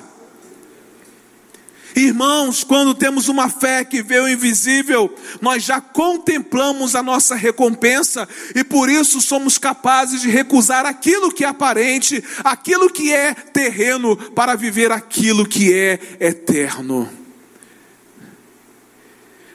Irmãos, 1.97 2.63
quando 2.63 2.95
temos 2.95 3.27
uma 3.27 3.49
fé 3.49 3.83
que 3.83 4.03
vê 4.03 4.21
o 4.21 4.29
invisível, 4.29 5.15
nós 5.41 5.65
já 5.65 5.81
contemplamos 5.81 6.95
a 6.95 7.03
nossa 7.03 7.35
recompensa 7.35 8.29
e 8.55 8.63
por 8.63 8.91
isso 8.91 9.19
somos 9.19 9.57
capazes 9.57 10.21
de 10.21 10.29
recusar 10.29 10.85
aquilo 10.85 11.33
que 11.33 11.43
é 11.43 11.49
aparente, 11.49 12.23
aquilo 12.45 12.91
que 12.91 13.15
é 13.15 13.33
terreno, 13.33 14.15
para 14.15 14.55
viver 14.55 14.93
aquilo 14.93 15.49
que 15.49 15.73
é 15.73 15.99
eterno. 16.21 17.09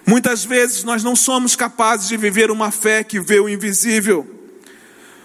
Muitas 0.04 0.44
vezes 0.44 0.84
nós 0.84 1.04
não 1.04 1.16
somos 1.16 1.56
capazes 1.56 2.08
de 2.08 2.18
viver 2.18 2.50
uma 2.50 2.72
fé 2.72 3.04
que 3.04 3.20
vê 3.20 3.40
o 3.40 3.48
invisível, 3.48 4.28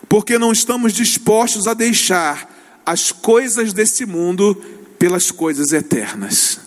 porque 0.06 0.38
não 0.38 0.52
estamos 0.52 0.92
dispostos 0.92 1.66
a 1.66 1.72
deixar 1.72 2.54
as 2.84 3.10
coisas 3.10 3.72
desse 3.72 4.04
mundo 4.04 4.54
pelas 4.98 5.30
coisas 5.30 5.72
eternas. 5.72 6.65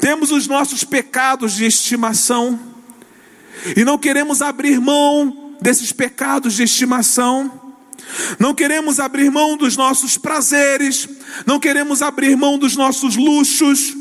Temos 0.00 0.30
os 0.30 0.46
nossos 0.46 0.84
pecados 0.84 1.52
de 1.52 1.64
estimação 1.66 2.58
e 3.76 3.84
não 3.84 3.98
queremos 3.98 4.40
abrir 4.40 4.80
mão 4.80 5.54
desses 5.60 5.92
pecados 5.92 6.54
de 6.54 6.62
estimação. 6.62 7.60
Não 8.38 8.54
queremos 8.54 8.98
abrir 8.98 9.30
mão 9.30 9.56
dos 9.56 9.76
nossos 9.76 10.16
prazeres, 10.16 11.08
não 11.46 11.60
queremos 11.60 12.02
abrir 12.02 12.36
mão 12.36 12.58
dos 12.58 12.74
nossos 12.74 13.14
luxos, 13.14 13.94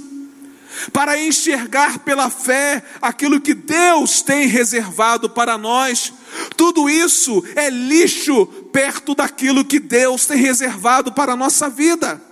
para 0.94 1.22
enxergar 1.22 2.00
pela 2.00 2.30
fé 2.30 2.84
aquilo 3.02 3.42
que 3.42 3.54
Deus 3.54 4.22
tem 4.22 4.48
reservado 4.48 5.30
para 5.30 5.58
nós. 5.58 6.14
Tudo 6.56 6.90
isso 6.90 7.44
é 7.56 7.70
lixo 7.70 8.46
perto 8.72 9.14
daquilo 9.14 9.66
que 9.66 9.80
Deus 9.80 10.26
tem 10.26 10.38
reservado 10.38 11.12
para 11.12 11.34
a 11.34 11.36
nossa 11.36 11.70
vida. 11.70 12.29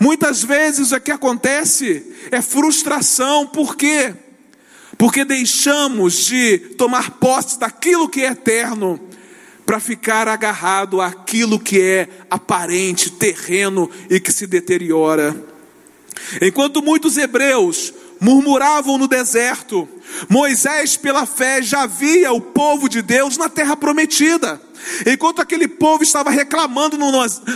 Muitas 0.00 0.42
vezes 0.42 0.92
o 0.92 1.00
que 1.00 1.10
acontece 1.10 2.14
é 2.30 2.40
frustração, 2.40 3.46
por 3.46 3.76
quê? 3.76 4.14
Porque 4.96 5.24
deixamos 5.24 6.26
de 6.26 6.58
tomar 6.58 7.12
posse 7.12 7.58
daquilo 7.58 8.08
que 8.08 8.22
é 8.22 8.30
eterno 8.30 9.00
para 9.66 9.80
ficar 9.80 10.28
agarrado 10.28 11.00
àquilo 11.00 11.58
que 11.58 11.80
é 11.80 12.08
aparente, 12.30 13.10
terreno 13.10 13.90
e 14.10 14.20
que 14.20 14.32
se 14.32 14.46
deteriora. 14.46 15.34
Enquanto 16.40 16.82
muitos 16.82 17.16
hebreus 17.16 17.92
murmuravam 18.20 18.98
no 18.98 19.08
deserto, 19.08 19.88
Moisés, 20.28 20.96
pela 20.96 21.26
fé, 21.26 21.62
já 21.62 21.86
via 21.86 22.32
o 22.32 22.40
povo 22.40 22.88
de 22.88 23.02
Deus 23.02 23.36
na 23.36 23.48
terra 23.48 23.76
prometida. 23.76 24.60
Enquanto 25.06 25.40
aquele 25.40 25.68
povo 25.68 26.02
estava 26.02 26.30
reclamando 26.30 26.96
no, 26.98 27.10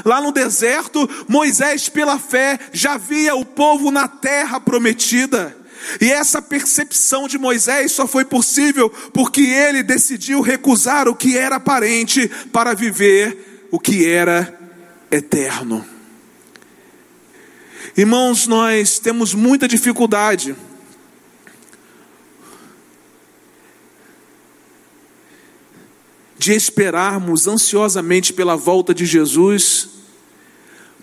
lá 0.04 0.20
no 0.20 0.32
deserto, 0.32 1.08
Moisés, 1.28 1.88
pela 1.88 2.18
fé, 2.18 2.58
já 2.72 2.96
via 2.96 3.34
o 3.34 3.44
povo 3.44 3.90
na 3.90 4.08
terra 4.08 4.60
prometida. 4.60 5.56
E 6.00 6.10
essa 6.10 6.42
percepção 6.42 7.28
de 7.28 7.38
Moisés 7.38 7.92
só 7.92 8.06
foi 8.06 8.24
possível 8.24 8.90
porque 9.12 9.42
ele 9.42 9.82
decidiu 9.82 10.40
recusar 10.40 11.08
o 11.08 11.14
que 11.14 11.36
era 11.36 11.56
aparente 11.56 12.28
para 12.52 12.74
viver 12.74 13.68
o 13.70 13.78
que 13.78 14.06
era 14.06 14.58
eterno. 15.10 15.84
Irmãos, 17.96 18.46
nós 18.46 18.98
temos 18.98 19.34
muita 19.34 19.66
dificuldade 19.66 20.54
de 26.38 26.52
esperarmos 26.52 27.48
ansiosamente 27.48 28.32
pela 28.32 28.56
volta 28.56 28.94
de 28.94 29.04
Jesus, 29.04 29.88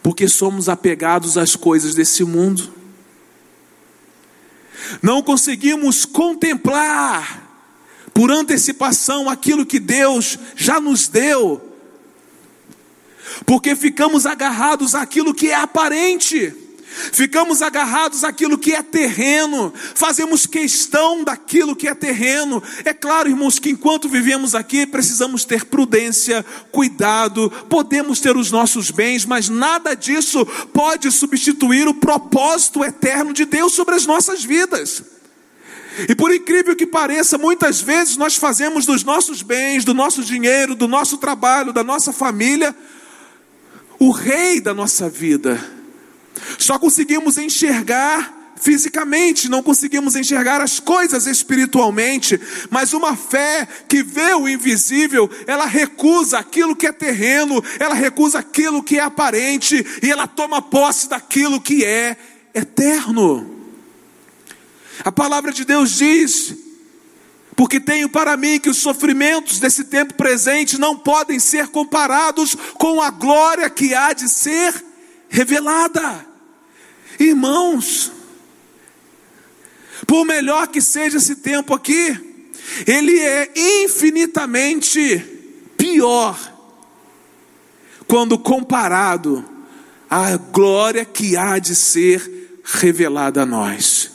porque 0.01 0.29
somos 0.29 0.69
apegados 0.69 1.37
às 1.37 1.55
coisas 1.55 1.93
desse 1.93 2.23
mundo. 2.23 2.73
Não 5.01 5.21
conseguimos 5.21 6.05
contemplar 6.05 7.43
por 8.13 8.31
antecipação 8.31 9.29
aquilo 9.29 9.65
que 9.65 9.79
Deus 9.79 10.39
já 10.55 10.79
nos 10.79 11.09
deu, 11.09 11.61
porque 13.45 13.75
ficamos 13.75 14.25
agarrados 14.25 14.95
àquilo 14.95 15.33
que 15.33 15.49
é 15.49 15.55
aparente. 15.55 16.64
Ficamos 17.11 17.61
agarrados 17.61 18.23
àquilo 18.23 18.57
que 18.57 18.73
é 18.73 18.81
terreno, 18.81 19.73
fazemos 19.93 20.45
questão 20.45 21.23
daquilo 21.23 21.75
que 21.75 21.87
é 21.87 21.93
terreno. 21.93 22.63
É 22.85 22.93
claro, 22.93 23.29
irmãos, 23.29 23.59
que 23.59 23.69
enquanto 23.69 24.07
vivemos 24.07 24.55
aqui, 24.55 24.85
precisamos 24.87 25.43
ter 25.43 25.65
prudência, 25.65 26.45
cuidado, 26.71 27.51
podemos 27.69 28.19
ter 28.19 28.37
os 28.37 28.49
nossos 28.49 28.91
bens, 28.91 29.25
mas 29.25 29.49
nada 29.49 29.93
disso 29.93 30.45
pode 30.73 31.11
substituir 31.11 31.87
o 31.87 31.93
propósito 31.93 32.83
eterno 32.83 33.33
de 33.33 33.45
Deus 33.45 33.73
sobre 33.73 33.95
as 33.95 34.05
nossas 34.05 34.43
vidas. 34.43 35.03
E 36.09 36.15
por 36.15 36.33
incrível 36.33 36.75
que 36.75 36.85
pareça, 36.85 37.37
muitas 37.37 37.81
vezes 37.81 38.17
nós 38.17 38.35
fazemos 38.35 38.85
dos 38.85 39.03
nossos 39.03 39.41
bens, 39.41 39.85
do 39.85 39.93
nosso 39.93 40.23
dinheiro, 40.23 40.75
do 40.75 40.87
nosso 40.87 41.17
trabalho, 41.17 41.71
da 41.71 41.83
nossa 41.83 42.11
família, 42.11 42.75
o 43.99 44.11
rei 44.11 44.59
da 44.59 44.73
nossa 44.73 45.09
vida. 45.09 45.74
Só 46.57 46.77
conseguimos 46.79 47.37
enxergar 47.37 48.45
fisicamente, 48.55 49.49
não 49.49 49.61
conseguimos 49.61 50.15
enxergar 50.15 50.61
as 50.61 50.79
coisas 50.79 51.27
espiritualmente, 51.27 52.39
mas 52.69 52.93
uma 52.93 53.15
fé 53.15 53.67
que 53.87 54.01
vê 54.01 54.33
o 54.33 54.47
invisível, 54.47 55.29
ela 55.45 55.65
recusa 55.65 56.39
aquilo 56.39 56.75
que 56.75 56.87
é 56.87 56.91
terreno, 56.91 57.63
ela 57.79 57.93
recusa 57.93 58.39
aquilo 58.39 58.81
que 58.81 58.97
é 58.97 59.01
aparente 59.01 59.85
e 60.01 60.09
ela 60.09 60.25
toma 60.25 60.61
posse 60.61 61.09
daquilo 61.09 61.61
que 61.61 61.83
é 61.83 62.17
eterno. 62.53 63.51
A 65.03 65.11
palavra 65.11 65.51
de 65.51 65.65
Deus 65.65 65.97
diz: 65.97 66.55
porque 67.55 67.79
tenho 67.79 68.09
para 68.09 68.35
mim 68.35 68.59
que 68.59 68.69
os 68.69 68.77
sofrimentos 68.77 69.59
desse 69.59 69.85
tempo 69.85 70.13
presente 70.13 70.77
não 70.77 70.97
podem 70.97 71.39
ser 71.39 71.67
comparados 71.67 72.55
com 72.75 73.01
a 73.01 73.09
glória 73.09 73.69
que 73.69 73.93
há 73.93 74.13
de 74.13 74.29
ser 74.29 74.73
revelada. 75.29 76.34
Irmãos, 77.19 78.11
por 80.05 80.25
melhor 80.25 80.67
que 80.67 80.81
seja 80.81 81.17
esse 81.17 81.37
tempo 81.37 81.73
aqui, 81.73 82.17
ele 82.85 83.19
é 83.19 83.51
infinitamente 83.83 85.17
pior 85.77 86.37
quando 88.07 88.37
comparado 88.37 89.43
à 90.09 90.35
glória 90.37 91.05
que 91.05 91.35
há 91.37 91.57
de 91.57 91.75
ser 91.75 92.59
revelada 92.63 93.43
a 93.43 93.45
nós. 93.45 94.11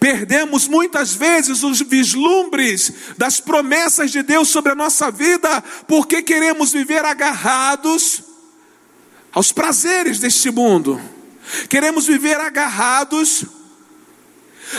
Perdemos 0.00 0.66
muitas 0.66 1.14
vezes 1.14 1.62
os 1.62 1.80
vislumbres 1.80 2.92
das 3.16 3.40
promessas 3.40 4.10
de 4.10 4.22
Deus 4.22 4.48
sobre 4.48 4.72
a 4.72 4.74
nossa 4.74 5.10
vida, 5.10 5.62
porque 5.86 6.22
queremos 6.22 6.72
viver 6.72 7.04
agarrados 7.04 8.22
aos 9.32 9.52
prazeres 9.52 10.18
deste 10.18 10.50
mundo 10.50 11.00
Queremos 11.68 12.06
viver 12.06 12.40
agarrados 12.40 13.44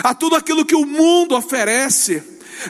a 0.03 0.13
tudo 0.13 0.35
aquilo 0.35 0.65
que 0.65 0.75
o 0.75 0.85
mundo 0.85 1.35
oferece. 1.35 2.23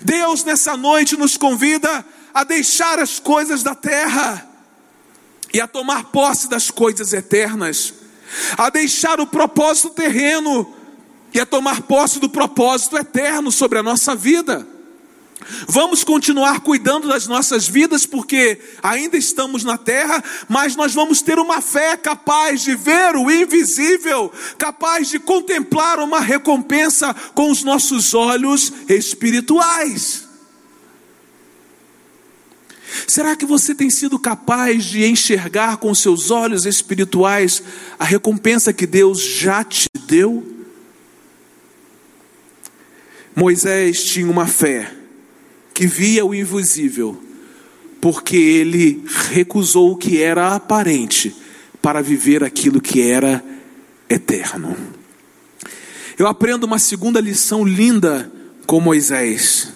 Deus 0.04 0.44
nessa 0.44 0.76
noite 0.78 1.18
nos 1.18 1.38
convida 1.38 2.06
a 2.34 2.44
deixar 2.44 3.00
as 3.00 3.20
coisas 3.20 3.64
da 3.64 3.74
terra 3.74 4.48
e 5.54 5.62
a 5.62 5.68
tomar 5.68 6.06
posse 6.06 6.50
das 6.50 6.70
coisas 6.70 7.14
eternas, 7.14 7.94
a 8.58 8.70
deixar 8.70 9.20
o 9.20 9.26
propósito 9.26 9.90
terreno 9.92 10.74
e 11.34 11.40
a 11.40 11.46
tomar 11.46 11.82
posse 11.84 12.20
do 12.20 12.30
propósito 12.30 12.98
eterno 12.98 13.52
sobre 13.52 13.80
a 13.80 13.84
nossa 13.84 14.16
vida. 14.16 14.68
Vamos 15.68 16.04
continuar 16.04 16.62
cuidando 16.62 17.08
das 17.08 17.28
nossas 17.28 17.68
vidas 17.68 18.06
porque 18.08 18.60
ainda 18.82 19.18
estamos 19.18 19.64
na 19.64 19.78
terra, 19.78 20.24
mas 20.50 20.76
nós 20.76 20.96
vamos 20.96 21.22
ter 21.22 21.38
uma 21.38 21.62
fé 21.62 21.96
capaz 21.96 22.62
de 22.64 22.76
ver 22.76 23.16
o 23.16 23.30
invisível, 23.30 24.32
capaz 24.58 25.10
de 25.10 25.20
contemplar 25.20 26.00
uma 26.00 26.20
recompensa 26.20 27.14
com 27.36 27.52
os 27.52 27.64
nossos 27.64 28.16
olhos 28.16 28.74
espirituais. 28.90 30.26
Será 33.06 33.36
que 33.36 33.46
você 33.46 33.76
tem 33.76 33.92
sido 33.92 34.18
capaz 34.18 34.86
de 34.86 35.06
enxergar 35.06 35.78
com 35.78 35.94
seus 35.94 36.32
olhos 36.32 36.66
espirituais 36.66 37.62
a 38.00 38.04
recompensa 38.04 38.74
que 38.74 38.88
Deus 38.88 39.22
já 39.22 39.64
te 39.64 39.88
deu? 40.08 40.56
Moisés 43.36 44.04
tinha 44.04 44.30
uma 44.30 44.48
fé 44.48 44.97
que 45.78 45.86
via 45.86 46.26
o 46.26 46.34
invisível, 46.34 47.22
porque 48.02 48.36
ele 48.36 49.06
recusou 49.30 49.92
o 49.92 49.96
que 49.96 50.20
era 50.20 50.56
aparente 50.56 51.36
para 51.80 52.02
viver 52.02 52.44
aquilo 52.44 52.82
que 52.82 53.00
era 53.00 53.46
eterno. 54.10 54.76
Eu 56.18 56.26
aprendo 56.26 56.64
uma 56.64 56.80
segunda 56.80 57.22
lição 57.22 57.64
linda 57.64 58.32
com 58.66 58.80
Moisés. 58.80 59.72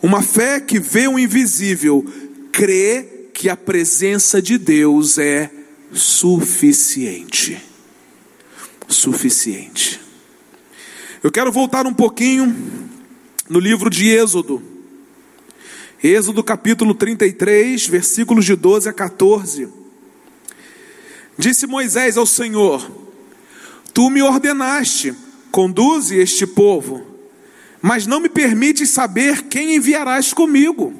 Uma 0.00 0.22
fé 0.22 0.60
que 0.60 0.78
vê 0.78 1.08
o 1.08 1.18
invisível, 1.18 2.06
crê 2.52 3.30
que 3.34 3.48
a 3.48 3.56
presença 3.56 4.40
de 4.40 4.56
Deus 4.56 5.18
é 5.18 5.50
suficiente. 5.92 7.60
Suficiente. 8.86 10.00
Eu 11.24 11.32
quero 11.32 11.50
voltar 11.50 11.88
um 11.88 11.94
pouquinho 11.94 12.54
no 13.48 13.58
livro 13.58 13.90
de 13.90 14.08
Êxodo. 14.10 14.73
Êxodo 16.02 16.42
capítulo 16.42 16.94
33, 16.94 17.86
versículos 17.86 18.44
de 18.44 18.54
12 18.56 18.88
a 18.88 18.92
14. 18.92 19.68
Disse 21.38 21.66
Moisés 21.66 22.16
ao 22.16 22.26
Senhor: 22.26 22.90
Tu 23.92 24.10
me 24.10 24.22
ordenaste, 24.22 25.14
conduze 25.50 26.16
este 26.16 26.46
povo, 26.46 27.06
mas 27.80 28.06
não 28.06 28.20
me 28.20 28.28
permites 28.28 28.90
saber 28.90 29.44
quem 29.44 29.76
enviarás 29.76 30.32
comigo. 30.32 30.92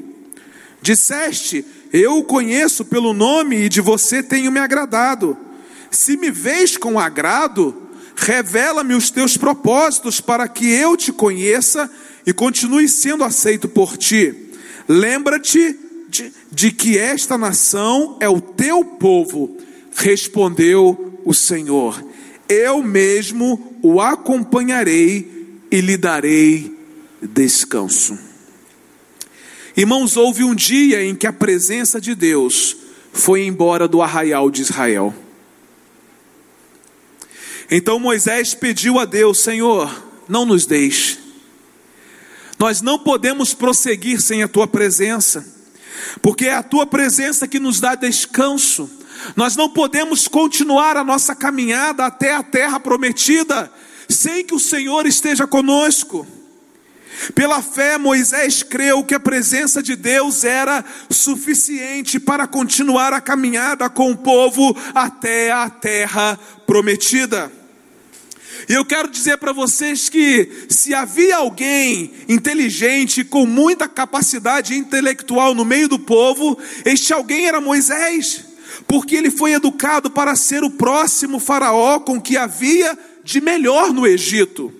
Disseste: 0.80 1.64
Eu 1.92 2.18
o 2.18 2.24
conheço 2.24 2.84
pelo 2.84 3.12
nome 3.12 3.56
e 3.56 3.68
de 3.68 3.80
você 3.80 4.22
tenho 4.22 4.50
me 4.50 4.60
agradado. 4.60 5.36
Se 5.90 6.16
me 6.16 6.30
vês 6.30 6.76
com 6.76 6.98
agrado, 6.98 7.82
revela-me 8.16 8.94
os 8.94 9.10
teus 9.10 9.36
propósitos 9.36 10.20
para 10.20 10.48
que 10.48 10.66
eu 10.66 10.96
te 10.96 11.12
conheça 11.12 11.90
e 12.26 12.32
continue 12.32 12.88
sendo 12.88 13.22
aceito 13.22 13.68
por 13.68 13.96
ti. 13.96 14.43
Lembra-te 14.88 15.78
de, 16.08 16.32
de 16.50 16.70
que 16.70 16.98
esta 16.98 17.36
nação 17.38 18.16
é 18.20 18.28
o 18.28 18.40
teu 18.40 18.84
povo, 18.84 19.56
respondeu 19.94 21.20
o 21.24 21.32
Senhor. 21.32 22.04
Eu 22.48 22.82
mesmo 22.82 23.78
o 23.82 24.00
acompanharei 24.00 25.58
e 25.70 25.80
lhe 25.80 25.96
darei 25.96 26.76
descanso. 27.20 28.18
Irmãos, 29.76 30.16
houve 30.16 30.44
um 30.44 30.54
dia 30.54 31.02
em 31.02 31.14
que 31.16 31.26
a 31.26 31.32
presença 31.32 32.00
de 32.00 32.14
Deus 32.14 32.76
foi 33.12 33.44
embora 33.44 33.88
do 33.88 34.02
arraial 34.02 34.50
de 34.50 34.62
Israel. 34.62 35.12
Então 37.70 37.98
Moisés 37.98 38.54
pediu 38.54 38.98
a 38.98 39.04
Deus: 39.04 39.40
Senhor, 39.40 40.04
não 40.28 40.44
nos 40.44 40.66
deixe. 40.66 41.23
Nós 42.64 42.80
não 42.80 42.98
podemos 42.98 43.52
prosseguir 43.52 44.22
sem 44.22 44.42
a 44.42 44.48
tua 44.48 44.66
presença. 44.66 45.44
porque 46.22 46.46
é 46.46 46.54
a 46.54 46.62
tua 46.62 46.86
presença 46.86 47.46
que 47.46 47.60
nos 47.60 47.78
dá 47.78 47.94
descanso. 47.94 48.88
Nós 49.36 49.54
não 49.54 49.68
podemos 49.68 50.26
continuar 50.26 50.96
a 50.96 51.04
nossa 51.04 51.34
caminhada 51.34 52.06
até 52.06 52.34
a 52.34 52.42
terra 52.42 52.80
prometida 52.80 53.70
sem 54.08 54.42
que 54.46 54.54
o 54.54 54.58
Senhor 54.58 55.06
esteja 55.06 55.46
conosco. 55.46 56.26
Pela 57.34 57.60
fé, 57.60 57.98
Moisés 57.98 58.62
creu 58.62 59.04
que 59.04 59.14
a 59.14 59.20
presença 59.20 59.82
de 59.82 59.94
Deus 59.94 60.42
era 60.42 60.82
suficiente 61.10 62.18
para 62.18 62.46
continuar 62.46 63.12
a 63.12 63.20
caminhada 63.20 63.90
com 63.90 64.10
o 64.10 64.16
povo 64.16 64.74
até 64.94 65.52
a 65.52 65.68
terra 65.68 66.38
prometida. 66.66 67.52
E 68.68 68.72
eu 68.72 68.84
quero 68.84 69.08
dizer 69.08 69.36
para 69.36 69.52
vocês 69.52 70.08
que 70.08 70.66
se 70.68 70.94
havia 70.94 71.36
alguém 71.36 72.12
inteligente, 72.28 73.24
com 73.24 73.44
muita 73.44 73.88
capacidade 73.88 74.74
intelectual 74.74 75.54
no 75.54 75.64
meio 75.64 75.88
do 75.88 75.98
povo, 75.98 76.58
este 76.84 77.12
alguém 77.12 77.46
era 77.46 77.60
Moisés, 77.60 78.44
porque 78.86 79.16
ele 79.16 79.30
foi 79.30 79.52
educado 79.52 80.10
para 80.10 80.34
ser 80.34 80.64
o 80.64 80.70
próximo 80.70 81.38
faraó 81.38 82.00
com 82.00 82.20
que 82.20 82.36
havia 82.36 82.98
de 83.22 83.40
melhor 83.40 83.92
no 83.92 84.06
Egito. 84.06 84.72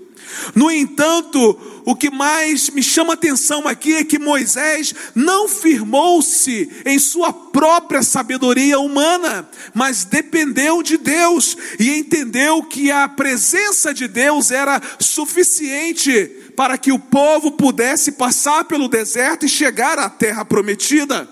No 0.54 0.70
entanto, 0.70 1.73
o 1.84 1.94
que 1.94 2.10
mais 2.10 2.70
me 2.70 2.82
chama 2.82 3.12
atenção 3.12 3.68
aqui 3.68 3.94
é 3.94 4.04
que 4.04 4.18
Moisés 4.18 4.94
não 5.14 5.48
firmou-se 5.48 6.70
em 6.86 6.98
sua 6.98 7.32
própria 7.32 8.02
sabedoria 8.02 8.78
humana, 8.78 9.48
mas 9.74 10.04
dependeu 10.04 10.82
de 10.82 10.96
Deus 10.96 11.56
e 11.78 11.98
entendeu 11.98 12.62
que 12.62 12.90
a 12.90 13.06
presença 13.08 13.92
de 13.92 14.08
Deus 14.08 14.50
era 14.50 14.80
suficiente 14.98 16.26
para 16.56 16.78
que 16.78 16.92
o 16.92 16.98
povo 16.98 17.52
pudesse 17.52 18.12
passar 18.12 18.64
pelo 18.64 18.88
deserto 18.88 19.44
e 19.44 19.48
chegar 19.48 19.98
à 19.98 20.08
terra 20.08 20.44
prometida. 20.44 21.28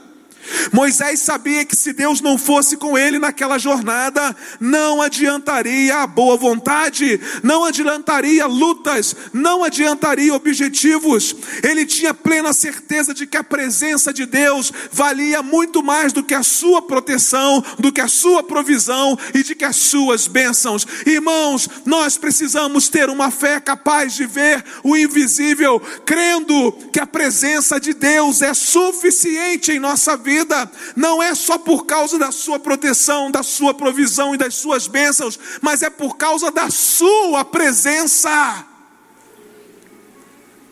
Moisés 0.72 1.20
sabia 1.20 1.64
que 1.64 1.76
se 1.76 1.92
Deus 1.92 2.20
não 2.20 2.36
fosse 2.36 2.76
com 2.76 2.96
ele 2.96 3.18
naquela 3.18 3.58
jornada, 3.58 4.34
não 4.60 5.00
adiantaria 5.00 5.96
a 5.98 6.06
boa 6.06 6.36
vontade, 6.36 7.20
não 7.42 7.64
adiantaria 7.64 8.46
lutas, 8.46 9.14
não 9.32 9.64
adiantaria 9.64 10.34
objetivos. 10.34 11.34
Ele 11.62 11.86
tinha 11.86 12.14
plena 12.14 12.52
certeza 12.52 13.14
de 13.14 13.26
que 13.26 13.36
a 13.36 13.44
presença 13.44 14.12
de 14.12 14.26
Deus 14.26 14.72
valia 14.90 15.42
muito 15.42 15.82
mais 15.82 16.12
do 16.12 16.22
que 16.22 16.34
a 16.34 16.42
sua 16.42 16.82
proteção, 16.82 17.62
do 17.78 17.92
que 17.92 18.00
a 18.00 18.08
sua 18.08 18.42
provisão 18.42 19.18
e 19.34 19.42
de 19.42 19.54
que 19.54 19.64
as 19.64 19.76
suas 19.76 20.26
bênçãos. 20.26 20.86
Irmãos, 21.06 21.68
nós 21.84 22.16
precisamos 22.16 22.88
ter 22.88 23.08
uma 23.08 23.30
fé 23.30 23.60
capaz 23.60 24.14
de 24.14 24.26
ver 24.26 24.64
o 24.82 24.96
invisível, 24.96 25.80
crendo 26.04 26.72
que 26.92 27.00
a 27.00 27.06
presença 27.06 27.78
de 27.80 27.94
Deus 27.94 28.42
é 28.42 28.54
suficiente 28.54 29.72
em 29.72 29.78
nossa 29.78 30.16
vida 30.16 30.31
vida 30.32 30.70
não 30.96 31.22
é 31.22 31.34
só 31.34 31.58
por 31.58 31.84
causa 31.84 32.18
da 32.18 32.32
sua 32.32 32.58
proteção, 32.58 33.30
da 33.30 33.42
sua 33.42 33.74
provisão 33.74 34.34
e 34.34 34.38
das 34.38 34.54
suas 34.54 34.86
bênçãos, 34.86 35.38
mas 35.60 35.82
é 35.82 35.90
por 35.90 36.16
causa 36.16 36.50
da 36.50 36.70
sua 36.70 37.44
presença. 37.44 38.66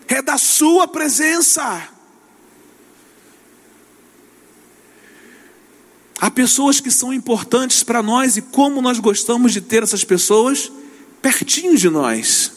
É 0.09 0.23
da 0.23 0.39
sua 0.39 0.89
presença. 0.89 1.89
Há 6.21 6.31
pessoas 6.31 6.81
que 6.81 6.91
são 6.91 7.13
importantes 7.13 7.83
para 7.83 8.03
nós 8.03 8.37
e 8.37 8.43
como 8.43 8.83
nós 8.83 8.99
gostamos 8.99 9.53
de 9.53 9.61
ter 9.61 9.83
essas 9.83 10.05
pessoas 10.05 10.71
pertinho 11.23 11.77
de 11.77 11.89
nós. 11.89 12.53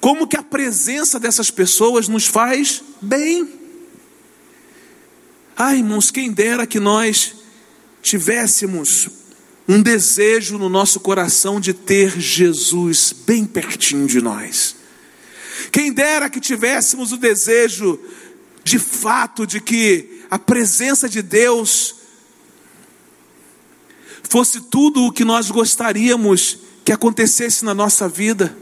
Como 0.00 0.26
que 0.26 0.36
a 0.36 0.42
presença 0.42 1.18
dessas 1.20 1.50
pessoas 1.50 2.08
nos 2.08 2.26
faz 2.26 2.82
bem. 3.00 3.59
Ah, 5.62 5.76
irmãos, 5.76 6.10
quem 6.10 6.32
dera 6.32 6.66
que 6.66 6.80
nós 6.80 7.34
tivéssemos 8.00 9.10
um 9.68 9.82
desejo 9.82 10.56
no 10.56 10.70
nosso 10.70 10.98
coração 11.00 11.60
de 11.60 11.74
ter 11.74 12.18
Jesus 12.18 13.12
bem 13.12 13.44
pertinho 13.44 14.06
de 14.06 14.22
nós. 14.22 14.74
Quem 15.70 15.92
dera 15.92 16.30
que 16.30 16.40
tivéssemos 16.40 17.12
o 17.12 17.18
desejo, 17.18 18.00
de 18.64 18.78
fato, 18.78 19.46
de 19.46 19.60
que 19.60 20.22
a 20.30 20.38
presença 20.38 21.06
de 21.10 21.20
Deus 21.20 21.96
fosse 24.30 24.62
tudo 24.62 25.04
o 25.04 25.12
que 25.12 25.26
nós 25.26 25.50
gostaríamos 25.50 26.56
que 26.86 26.90
acontecesse 26.90 27.66
na 27.66 27.74
nossa 27.74 28.08
vida. 28.08 28.56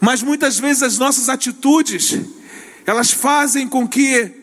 Mas 0.00 0.22
muitas 0.22 0.58
vezes 0.58 0.82
as 0.82 0.96
nossas 0.96 1.28
atitudes, 1.28 2.18
elas 2.86 3.10
fazem 3.10 3.68
com 3.68 3.86
que 3.86 4.37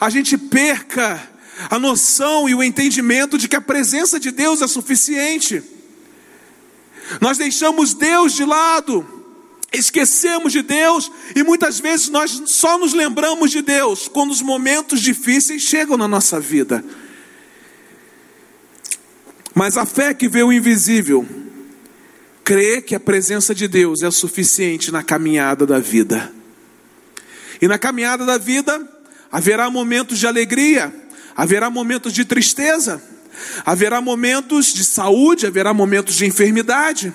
a 0.00 0.10
gente 0.10 0.36
perca 0.36 1.34
a 1.70 1.78
noção 1.78 2.48
e 2.48 2.54
o 2.54 2.62
entendimento 2.62 3.38
de 3.38 3.48
que 3.48 3.56
a 3.56 3.60
presença 3.60 4.18
de 4.18 4.30
Deus 4.30 4.60
é 4.60 4.66
suficiente. 4.66 5.62
Nós 7.20 7.38
deixamos 7.38 7.94
Deus 7.94 8.32
de 8.32 8.44
lado, 8.44 9.06
esquecemos 9.72 10.52
de 10.52 10.62
Deus 10.62 11.10
e 11.34 11.42
muitas 11.42 11.78
vezes 11.78 12.08
nós 12.08 12.42
só 12.46 12.78
nos 12.78 12.92
lembramos 12.92 13.50
de 13.50 13.62
Deus 13.62 14.08
quando 14.08 14.30
os 14.30 14.42
momentos 14.42 15.00
difíceis 15.00 15.62
chegam 15.62 15.96
na 15.96 16.08
nossa 16.08 16.40
vida. 16.40 16.84
Mas 19.54 19.76
a 19.76 19.86
fé 19.86 20.12
que 20.12 20.28
vê 20.28 20.42
o 20.42 20.52
invisível 20.52 21.26
crê 22.42 22.82
que 22.82 22.94
a 22.94 23.00
presença 23.00 23.54
de 23.54 23.68
Deus 23.68 24.02
é 24.02 24.10
suficiente 24.10 24.90
na 24.90 25.02
caminhada 25.02 25.64
da 25.64 25.78
vida. 25.78 26.32
E 27.62 27.68
na 27.68 27.78
caminhada 27.78 28.26
da 28.26 28.36
vida, 28.36 28.93
Haverá 29.34 29.68
momentos 29.68 30.20
de 30.20 30.28
alegria, 30.28 30.94
haverá 31.34 31.68
momentos 31.68 32.12
de 32.12 32.24
tristeza, 32.24 33.02
haverá 33.64 34.00
momentos 34.00 34.72
de 34.72 34.84
saúde, 34.84 35.44
haverá 35.44 35.74
momentos 35.74 36.14
de 36.14 36.24
enfermidade. 36.24 37.12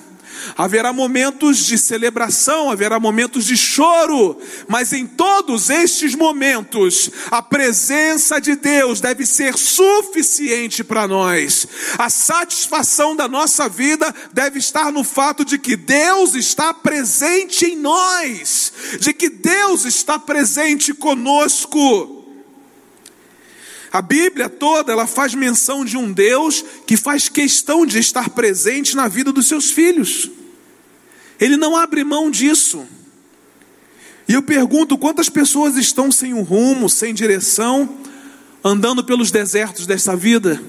Haverá 0.57 0.91
momentos 0.91 1.65
de 1.65 1.77
celebração, 1.77 2.69
haverá 2.69 2.99
momentos 2.99 3.45
de 3.45 3.55
choro, 3.55 4.37
mas 4.67 4.93
em 4.93 5.05
todos 5.05 5.69
estes 5.69 6.15
momentos, 6.15 7.09
a 7.31 7.41
presença 7.41 8.39
de 8.39 8.55
Deus 8.55 8.99
deve 8.99 9.25
ser 9.25 9.57
suficiente 9.57 10.83
para 10.83 11.07
nós. 11.07 11.67
A 11.97 12.09
satisfação 12.09 13.15
da 13.15 13.27
nossa 13.27 13.69
vida 13.69 14.13
deve 14.33 14.59
estar 14.59 14.91
no 14.91 15.03
fato 15.03 15.45
de 15.45 15.57
que 15.57 15.75
Deus 15.75 16.35
está 16.35 16.73
presente 16.73 17.65
em 17.65 17.75
nós, 17.75 18.71
de 18.99 19.13
que 19.13 19.29
Deus 19.29 19.85
está 19.85 20.19
presente 20.19 20.93
conosco. 20.93 22.18
A 23.91 24.01
Bíblia 24.01 24.47
toda 24.47 24.91
ela 24.91 25.07
faz 25.07 25.33
menção 25.33 25.83
de 25.83 25.97
um 25.97 26.11
Deus 26.11 26.63
que 26.85 26.95
faz 26.95 27.27
questão 27.27 27.85
de 27.85 27.97
estar 27.97 28.29
presente 28.29 28.95
na 28.95 29.07
vida 29.07 29.31
dos 29.31 29.47
seus 29.47 29.71
filhos. 29.71 30.29
Ele 31.39 31.57
não 31.57 31.75
abre 31.75 32.03
mão 32.03 32.29
disso. 32.29 32.85
E 34.27 34.33
eu 34.33 34.43
pergunto: 34.43 34.97
quantas 34.97 35.29
pessoas 35.29 35.75
estão 35.75 36.11
sem 36.11 36.33
um 36.33 36.43
rumo, 36.43 36.87
sem 36.87 37.13
direção, 37.13 37.97
andando 38.63 39.03
pelos 39.03 39.31
desertos 39.31 39.87
dessa 39.87 40.15
vida? 40.15 40.61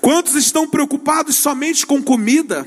Quantos 0.00 0.34
estão 0.34 0.66
preocupados 0.66 1.36
somente 1.36 1.86
com 1.86 2.02
comida? 2.02 2.66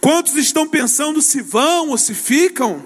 Quantos 0.00 0.36
estão 0.36 0.66
pensando 0.66 1.22
se 1.22 1.40
vão 1.40 1.90
ou 1.90 1.98
se 1.98 2.14
ficam? 2.14 2.84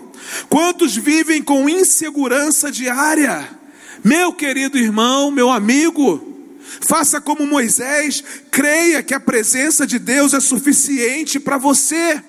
Quantos 0.48 0.96
vivem 0.96 1.42
com 1.42 1.68
insegurança 1.68 2.70
diária? 2.70 3.58
Meu 4.04 4.32
querido 4.32 4.78
irmão, 4.78 5.30
meu 5.30 5.50
amigo, 5.50 6.54
faça 6.86 7.20
como 7.20 7.46
Moisés, 7.46 8.22
creia 8.50 9.02
que 9.02 9.14
a 9.14 9.20
presença 9.20 9.86
de 9.86 9.98
Deus 9.98 10.34
é 10.34 10.40
suficiente 10.40 11.40
para 11.40 11.58
você. 11.58 12.22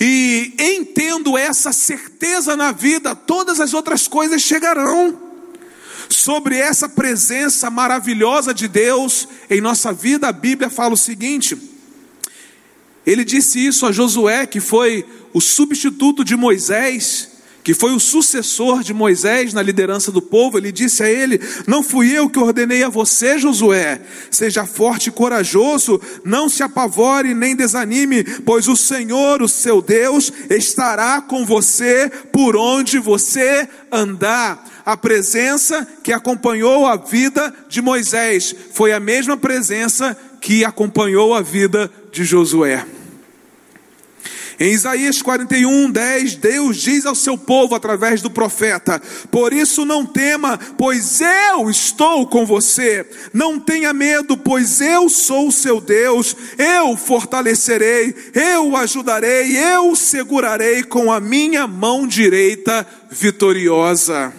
E 0.00 0.54
entendo 0.58 1.36
essa 1.36 1.72
certeza 1.72 2.56
na 2.56 2.72
vida, 2.72 3.14
todas 3.14 3.60
as 3.60 3.74
outras 3.74 4.08
coisas 4.08 4.42
chegarão. 4.42 5.22
Sobre 6.08 6.56
essa 6.56 6.88
presença 6.88 7.70
maravilhosa 7.70 8.52
de 8.52 8.68
Deus 8.68 9.26
em 9.48 9.60
nossa 9.60 9.92
vida, 9.92 10.28
a 10.28 10.32
Bíblia 10.32 10.68
fala 10.68 10.94
o 10.94 10.98
seguinte: 10.98 11.56
ele 13.06 13.24
disse 13.24 13.64
isso 13.64 13.86
a 13.86 13.92
Josué, 13.92 14.46
que 14.46 14.60
foi 14.60 15.04
o 15.32 15.40
substituto 15.40 16.24
de 16.24 16.36
Moisés, 16.36 17.30
que 17.64 17.72
foi 17.72 17.94
o 17.94 17.98
sucessor 17.98 18.82
de 18.82 18.92
Moisés 18.92 19.54
na 19.54 19.62
liderança 19.62 20.12
do 20.12 20.20
povo, 20.20 20.58
ele 20.58 20.70
disse 20.70 21.02
a 21.02 21.10
ele: 21.10 21.40
Não 21.66 21.82
fui 21.82 22.12
eu 22.12 22.28
que 22.28 22.38
ordenei 22.38 22.84
a 22.84 22.90
você, 22.90 23.38
Josué, 23.38 24.02
seja 24.30 24.66
forte 24.66 25.08
e 25.08 25.10
corajoso, 25.12 25.98
não 26.22 26.46
se 26.46 26.62
apavore 26.62 27.34
nem 27.34 27.56
desanime, 27.56 28.22
pois 28.44 28.68
o 28.68 28.76
Senhor, 28.76 29.40
o 29.40 29.48
seu 29.48 29.80
Deus, 29.80 30.30
estará 30.50 31.22
com 31.22 31.46
você 31.46 32.12
por 32.30 32.54
onde 32.54 32.98
você 32.98 33.66
andar. 33.90 34.72
A 34.84 34.98
presença 34.98 35.88
que 36.02 36.12
acompanhou 36.12 36.86
a 36.86 36.96
vida 36.96 37.54
de 37.70 37.80
Moisés 37.80 38.54
foi 38.74 38.92
a 38.92 39.00
mesma 39.00 39.34
presença 39.34 40.14
que 40.42 40.62
acompanhou 40.62 41.32
a 41.32 41.40
vida 41.40 41.90
de 42.12 42.22
Josué. 42.22 42.84
Em 44.58 44.72
Isaías 44.72 45.20
41, 45.20 45.90
10, 45.90 46.36
Deus 46.36 46.76
diz 46.76 47.04
ao 47.06 47.14
seu 47.14 47.36
povo 47.36 47.74
através 47.74 48.22
do 48.22 48.30
profeta: 48.30 49.02
Por 49.30 49.52
isso 49.52 49.84
não 49.84 50.06
tema, 50.06 50.58
pois 50.78 51.20
eu 51.20 51.68
estou 51.68 52.26
com 52.26 52.46
você. 52.46 53.04
Não 53.32 53.58
tenha 53.58 53.92
medo, 53.92 54.36
pois 54.36 54.80
eu 54.80 55.08
sou 55.08 55.48
o 55.48 55.52
seu 55.52 55.80
Deus. 55.80 56.36
Eu 56.56 56.96
fortalecerei, 56.96 58.14
eu 58.32 58.76
ajudarei, 58.76 59.56
eu 59.56 59.96
segurarei 59.96 60.84
com 60.84 61.12
a 61.12 61.18
minha 61.18 61.66
mão 61.66 62.06
direita 62.06 62.86
vitoriosa. 63.10 64.32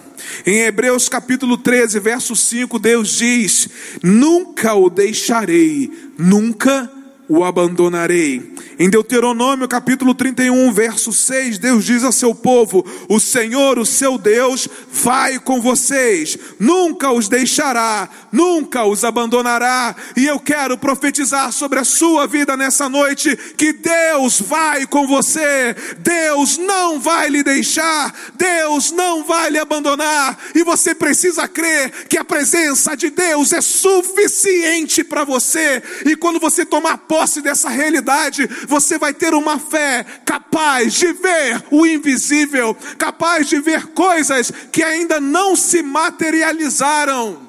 Em 0.46 0.60
Hebreus 0.60 1.08
capítulo 1.08 1.58
13, 1.58 2.00
verso 2.00 2.34
5, 2.34 2.78
Deus 2.78 3.10
diz: 3.10 3.68
Nunca 4.02 4.74
o 4.74 4.88
deixarei, 4.88 5.90
nunca 6.18 6.90
o 6.92 6.95
abandonarei. 7.44 8.54
Em 8.78 8.88
Deuteronômio 8.90 9.66
capítulo 9.66 10.14
31, 10.14 10.72
verso 10.72 11.12
6, 11.12 11.58
Deus 11.58 11.84
diz 11.84 12.04
ao 12.04 12.12
seu 12.12 12.34
povo: 12.34 12.84
O 13.08 13.18
Senhor, 13.18 13.78
o 13.78 13.86
seu 13.86 14.18
Deus, 14.18 14.68
vai 14.92 15.38
com 15.38 15.60
vocês, 15.60 16.38
nunca 16.58 17.10
os 17.10 17.28
deixará, 17.28 18.08
nunca 18.30 18.84
os 18.84 19.02
abandonará. 19.02 19.96
E 20.16 20.26
eu 20.26 20.38
quero 20.38 20.78
profetizar 20.78 21.52
sobre 21.52 21.78
a 21.78 21.84
sua 21.84 22.26
vida 22.26 22.56
nessa 22.56 22.88
noite 22.88 23.34
que 23.56 23.72
Deus 23.72 24.40
vai 24.40 24.86
com 24.86 25.06
você, 25.06 25.74
Deus 25.98 26.58
não 26.58 27.00
vai 27.00 27.28
lhe 27.28 27.42
deixar, 27.42 28.14
Deus 28.36 28.92
não 28.92 29.24
vai 29.24 29.50
lhe 29.50 29.58
abandonar. 29.58 30.38
E 30.54 30.62
você 30.62 30.94
precisa 30.94 31.48
crer 31.48 32.06
que 32.08 32.18
a 32.18 32.24
presença 32.24 32.94
de 32.94 33.10
Deus 33.10 33.52
é 33.52 33.60
suficiente 33.60 35.02
para 35.02 35.24
você. 35.24 35.82
E 36.04 36.14
quando 36.14 36.38
você 36.38 36.64
tomar 36.64 36.98
posse 36.98 37.15
dessa 37.42 37.68
realidade, 37.68 38.48
você 38.66 38.98
vai 38.98 39.14
ter 39.14 39.34
uma 39.34 39.58
fé 39.58 40.04
capaz 40.24 40.94
de 40.94 41.12
ver 41.12 41.64
o 41.70 41.86
invisível, 41.86 42.74
capaz 42.98 43.48
de 43.48 43.60
ver 43.60 43.88
coisas 43.88 44.52
que 44.72 44.82
ainda 44.82 45.20
não 45.20 45.56
se 45.56 45.82
materializaram. 45.82 47.46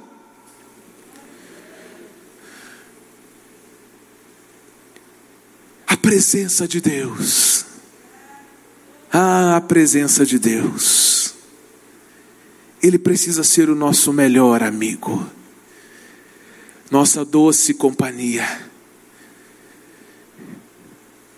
A 5.88 5.96
presença 5.96 6.68
de 6.68 6.82
Deus. 6.82 7.66
Ah, 9.12 9.56
a 9.56 9.62
presença 9.62 10.26
de 10.26 10.38
Deus. 10.38 11.34
Ele 12.82 13.00
precisa 13.00 13.44
ser 13.44 13.70
o 13.70 13.76
nosso 13.76 14.14
melhor 14.14 14.62
amigo, 14.62 15.28
nossa 16.92 17.26
doce 17.26 17.74
companhia. 17.74 18.67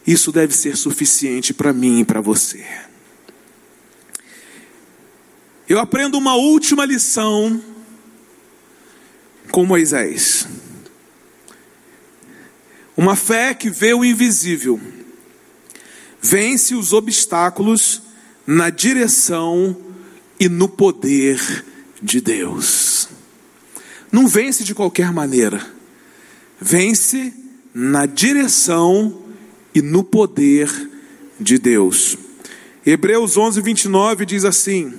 Isso 0.10 0.32
deve 0.32 0.56
ser 0.56 0.76
suficiente 0.76 1.54
para 1.54 1.72
mim 1.72 2.00
e 2.00 2.04
para 2.04 2.19
você. 2.19 2.65
Eu 5.67 5.78
aprendo 5.78 6.17
uma 6.17 6.34
última 6.34 6.84
lição 6.84 7.63
com 9.52 9.67
Moisés. 9.67 10.48
Uma 12.98 13.15
fé 13.15 13.54
que 13.54 13.69
vê 13.69 13.93
o 13.93 14.04
invisível, 14.04 14.82
vence 16.19 16.74
os 16.74 16.91
obstáculos 16.91 18.02
na 18.48 18.72
direção 18.72 19.78
e 20.39 20.50
no 20.50 20.67
poder 20.67 21.63
de 22.02 22.19
Deus. 22.19 23.10
Não 24.12 24.28
vence 24.28 24.63
de 24.63 24.74
qualquer 24.74 25.13
maneira, 25.13 25.63
vence 26.60 27.32
na 27.76 28.08
direção 28.08 29.18
e 29.80 29.82
no 29.82 30.04
poder 30.04 30.70
de 31.39 31.58
Deus. 31.58 32.18
Hebreus 32.86 33.38
11, 33.38 33.62
29 33.62 34.26
diz 34.26 34.44
assim: 34.44 34.94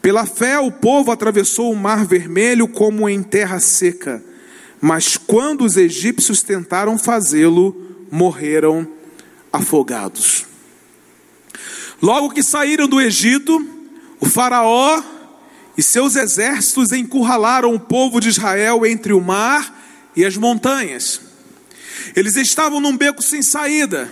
Pela 0.00 0.24
fé 0.24 0.58
o 0.58 0.72
povo 0.72 1.10
atravessou 1.10 1.70
o 1.70 1.76
mar 1.76 2.06
vermelho 2.06 2.66
como 2.66 3.06
em 3.08 3.22
terra 3.22 3.60
seca, 3.60 4.24
mas 4.80 5.18
quando 5.18 5.62
os 5.62 5.76
egípcios 5.76 6.42
tentaram 6.42 6.98
fazê-lo, 6.98 7.76
morreram 8.10 8.88
afogados. 9.52 10.46
Logo 12.00 12.30
que 12.30 12.42
saíram 12.42 12.88
do 12.88 13.00
Egito, 13.00 13.64
o 14.18 14.26
Faraó 14.26 15.02
e 15.76 15.82
seus 15.82 16.16
exércitos 16.16 16.92
encurralaram 16.92 17.74
o 17.74 17.80
povo 17.80 18.20
de 18.20 18.30
Israel 18.30 18.86
entre 18.86 19.12
o 19.12 19.20
mar 19.20 20.10
e 20.16 20.24
as 20.24 20.36
montanhas. 20.36 21.31
Eles 22.14 22.36
estavam 22.36 22.80
num 22.80 22.96
beco 22.96 23.22
sem 23.22 23.42
saída. 23.42 24.10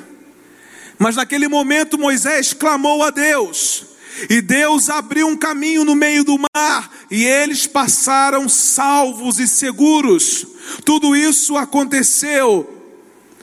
Mas 0.99 1.17
naquele 1.17 1.49
momento 1.49 1.99
Moisés 1.99 2.53
clamou 2.53 3.03
a 3.03 3.11
Deus. 3.11 3.87
E 4.29 4.43
Deus 4.43 4.91
abriu 4.91 5.27
um 5.27 5.37
caminho 5.37 5.85
no 5.85 5.95
meio 5.95 6.25
do 6.25 6.39
mar, 6.55 6.91
e 7.11 7.25
eles 7.25 7.67
passaram 7.67 8.49
salvos 8.49 9.39
e 9.39 9.49
seguros. 9.49 10.47
Tudo 10.85 11.17
isso 11.17 11.57
aconteceu 11.57 12.69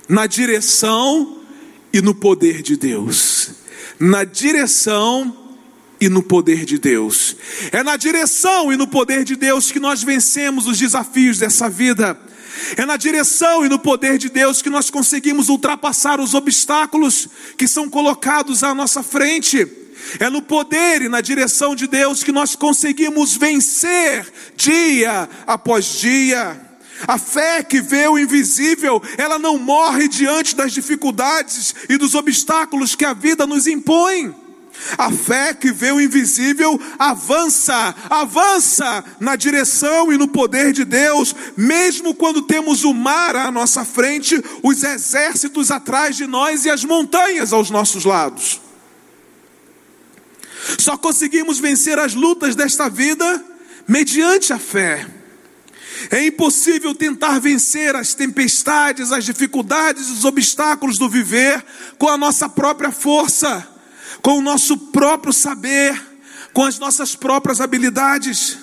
na 0.07 0.27
direção 0.27 1.41
e 1.91 2.01
no 2.01 2.13
poder 2.13 2.61
de 2.61 2.75
Deus. 2.75 3.51
Na 3.99 4.23
direção 4.23 5.35
e 5.99 6.09
no 6.09 6.21
poder 6.21 6.63
de 6.63 6.77
Deus. 6.77 7.35
É 7.71 7.81
na 7.81 7.97
direção 7.97 8.71
e 8.71 8.77
no 8.77 8.87
poder 8.87 9.23
de 9.23 9.35
Deus 9.35 9.71
que 9.71 9.79
nós 9.79 10.03
vencemos 10.03 10.67
os 10.67 10.77
desafios 10.77 11.39
dessa 11.39 11.69
vida. 11.69 12.19
É 12.75 12.85
na 12.85 12.97
direção 12.97 13.65
e 13.65 13.69
no 13.69 13.79
poder 13.79 14.17
de 14.17 14.29
Deus 14.29 14.61
que 14.61 14.69
nós 14.69 14.89
conseguimos 14.89 15.49
ultrapassar 15.49 16.19
os 16.19 16.33
obstáculos 16.33 17.27
que 17.57 17.67
são 17.67 17.89
colocados 17.89 18.63
à 18.63 18.73
nossa 18.73 19.03
frente. 19.03 19.67
É 20.19 20.29
no 20.29 20.41
poder 20.41 21.01
e 21.01 21.09
na 21.09 21.21
direção 21.21 21.75
de 21.75 21.87
Deus 21.87 22.23
que 22.23 22.31
nós 22.31 22.55
conseguimos 22.55 23.35
vencer 23.35 24.31
dia 24.55 25.29
após 25.45 25.85
dia. 25.99 26.61
A 27.07 27.17
fé 27.17 27.61
que 27.61 27.81
vê 27.81 28.07
o 28.07 28.17
invisível, 28.17 29.01
ela 29.17 29.37
não 29.37 29.59
morre 29.59 30.07
diante 30.07 30.55
das 30.55 30.71
dificuldades 30.71 31.75
e 31.89 31.97
dos 31.97 32.15
obstáculos 32.15 32.95
que 32.95 33.05
a 33.05 33.13
vida 33.13 33.45
nos 33.45 33.67
impõe. 33.67 34.46
A 34.97 35.11
fé 35.11 35.53
que 35.53 35.71
vê 35.71 35.91
o 35.91 35.99
invisível 35.99 36.79
avança, 36.97 37.95
avança 38.09 39.03
na 39.19 39.35
direção 39.35 40.11
e 40.13 40.17
no 40.17 40.27
poder 40.27 40.71
de 40.71 40.85
Deus, 40.85 41.35
mesmo 41.55 42.13
quando 42.13 42.43
temos 42.43 42.83
o 42.83 42.93
mar 42.93 43.35
à 43.35 43.51
nossa 43.51 43.83
frente, 43.83 44.41
os 44.63 44.83
exércitos 44.83 45.71
atrás 45.71 46.15
de 46.15 46.27
nós 46.27 46.65
e 46.65 46.69
as 46.69 46.83
montanhas 46.83 47.51
aos 47.51 47.69
nossos 47.69 48.05
lados. 48.05 48.61
Só 50.77 50.97
conseguimos 50.97 51.59
vencer 51.59 51.97
as 51.97 52.13
lutas 52.13 52.55
desta 52.55 52.89
vida 52.89 53.43
mediante 53.87 54.53
a 54.53 54.59
fé. 54.59 55.07
É 56.11 56.25
impossível 56.25 56.93
tentar 56.93 57.39
vencer 57.39 57.95
as 57.95 58.13
tempestades, 58.13 59.11
as 59.11 59.25
dificuldades, 59.25 60.09
os 60.09 60.23
obstáculos 60.23 60.97
do 60.97 61.09
viver 61.09 61.63
com 61.97 62.07
a 62.07 62.17
nossa 62.17 62.47
própria 62.47 62.91
força 62.91 63.76
com 64.21 64.37
o 64.37 64.41
nosso 64.41 64.77
próprio 64.77 65.33
saber, 65.33 65.99
com 66.53 66.63
as 66.63 66.79
nossas 66.79 67.15
próprias 67.15 67.61
habilidades. 67.61 68.57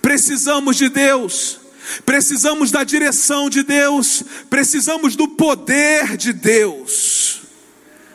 Precisamos 0.00 0.76
de 0.76 0.88
Deus, 0.88 1.58
precisamos 2.04 2.70
da 2.70 2.84
direção 2.84 3.48
de 3.48 3.62
Deus, 3.62 4.22
precisamos 4.50 5.16
do 5.16 5.28
poder 5.28 6.16
de 6.16 6.32
Deus. 6.32 7.42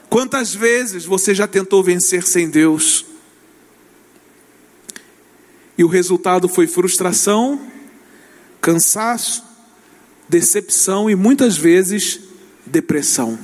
Quantas 0.10 0.54
vezes 0.54 1.06
você 1.06 1.36
já 1.36 1.48
tentou 1.48 1.84
vencer 1.84 2.26
sem 2.26 2.50
Deus? 2.50 3.06
E 5.78 5.84
o 5.84 5.88
resultado 5.88 6.50
foi 6.50 6.68
frustração, 6.68 7.72
cansaço, 8.60 9.44
decepção 10.28 11.10
e 11.10 11.16
muitas 11.16 11.58
vezes 11.58 12.20
depressão. 12.66 13.40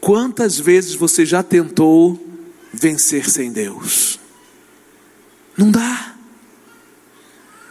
Quantas 0.00 0.58
vezes 0.58 0.94
você 0.94 1.26
já 1.26 1.42
tentou 1.42 2.18
vencer 2.72 3.28
sem 3.28 3.52
Deus? 3.52 4.18
Não 5.56 5.70
dá. 5.70 6.14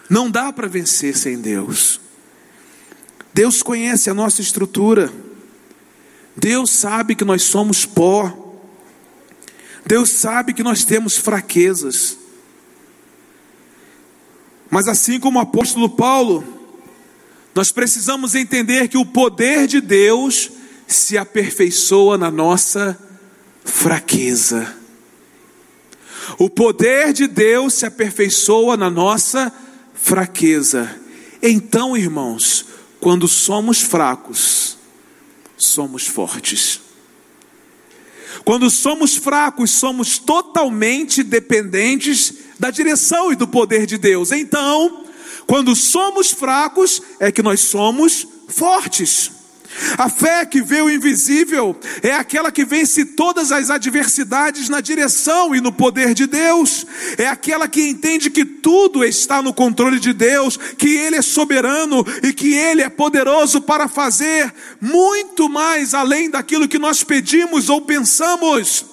Não 0.09 0.29
dá 0.29 0.53
para 0.53 0.67
vencer 0.67 1.17
sem 1.17 1.39
Deus. 1.39 1.99
Deus 3.33 3.63
conhece 3.63 4.09
a 4.09 4.13
nossa 4.13 4.41
estrutura. 4.41 5.11
Deus 6.35 6.69
sabe 6.69 7.15
que 7.15 7.25
nós 7.25 7.43
somos 7.43 7.85
pó. 7.85 8.55
Deus 9.85 10.09
sabe 10.09 10.53
que 10.53 10.63
nós 10.63 10.83
temos 10.85 11.17
fraquezas. 11.17 12.17
Mas 14.69 14.87
assim 14.87 15.19
como 15.19 15.39
o 15.39 15.41
apóstolo 15.41 15.89
Paulo, 15.89 16.43
nós 17.55 17.71
precisamos 17.71 18.35
entender 18.35 18.87
que 18.87 18.97
o 18.97 19.05
poder 19.05 19.67
de 19.67 19.81
Deus 19.81 20.51
se 20.89 21.17
aperfeiçoa 21.17 22.17
na 22.17 22.31
nossa 22.31 22.97
fraqueza. 23.63 24.75
O 26.37 26.49
poder 26.49 27.13
de 27.13 27.27
Deus 27.27 27.75
se 27.75 27.85
aperfeiçoa 27.85 28.75
na 28.75 28.89
nossa 28.89 29.53
fraqueza. 29.93 30.99
Então, 31.41 31.95
irmãos, 31.95 32.65
quando 32.99 33.27
somos 33.27 33.81
fracos, 33.81 34.77
somos 35.57 36.07
fortes. 36.07 36.81
Quando 38.43 38.69
somos 38.69 39.15
fracos, 39.15 39.71
somos 39.71 40.17
totalmente 40.17 41.21
dependentes 41.21 42.33
da 42.57 42.71
direção 42.71 43.31
e 43.31 43.35
do 43.35 43.47
poder 43.47 43.85
de 43.85 43.97
Deus. 43.97 44.31
Então, 44.31 45.05
quando 45.45 45.75
somos 45.75 46.31
fracos, 46.31 47.01
é 47.19 47.31
que 47.31 47.43
nós 47.43 47.59
somos 47.59 48.27
fortes. 48.47 49.38
A 49.97 50.09
fé 50.09 50.45
que 50.45 50.61
vê 50.61 50.81
o 50.81 50.89
invisível 50.89 51.77
é 52.01 52.11
aquela 52.13 52.51
que 52.51 52.65
vence 52.65 53.05
todas 53.05 53.51
as 53.51 53.69
adversidades 53.69 54.67
na 54.67 54.81
direção 54.81 55.55
e 55.55 55.61
no 55.61 55.71
poder 55.71 56.13
de 56.13 56.25
Deus. 56.25 56.85
É 57.17 57.27
aquela 57.27 57.67
que 57.67 57.87
entende 57.87 58.29
que 58.29 58.43
tudo 58.43 59.03
está 59.03 59.41
no 59.41 59.53
controle 59.53 59.99
de 59.99 60.11
Deus, 60.11 60.57
que 60.57 60.89
Ele 60.89 61.17
é 61.17 61.21
soberano 61.21 62.05
e 62.23 62.33
que 62.33 62.53
Ele 62.53 62.81
é 62.81 62.89
poderoso 62.89 63.61
para 63.61 63.87
fazer 63.87 64.53
muito 64.81 65.47
mais 65.47 65.93
além 65.93 66.29
daquilo 66.29 66.67
que 66.67 66.79
nós 66.79 67.03
pedimos 67.03 67.69
ou 67.69 67.81
pensamos. 67.81 68.85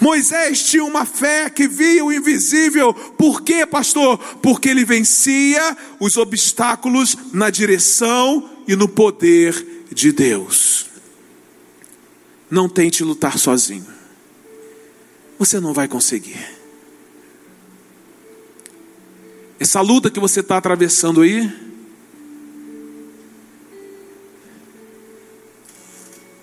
Moisés 0.00 0.62
tinha 0.62 0.84
uma 0.84 1.04
fé 1.04 1.50
que 1.50 1.68
via 1.68 2.04
o 2.04 2.12
invisível. 2.12 2.94
Por 2.94 3.42
quê, 3.42 3.66
pastor? 3.66 4.18
Porque 4.42 4.68
ele 4.68 4.84
vencia 4.84 5.76
os 6.00 6.16
obstáculos 6.16 7.16
na 7.32 7.50
direção 7.50 8.48
e 8.66 8.74
no 8.74 8.88
poder 8.88 9.83
de 9.94 10.12
Deus. 10.12 10.86
Não 12.50 12.68
tente 12.68 13.02
lutar 13.02 13.38
sozinho. 13.38 13.86
Você 15.38 15.60
não 15.60 15.72
vai 15.72 15.88
conseguir. 15.88 16.38
Essa 19.58 19.80
luta 19.80 20.10
que 20.10 20.20
você 20.20 20.40
está 20.40 20.58
atravessando 20.58 21.22
aí, 21.22 21.50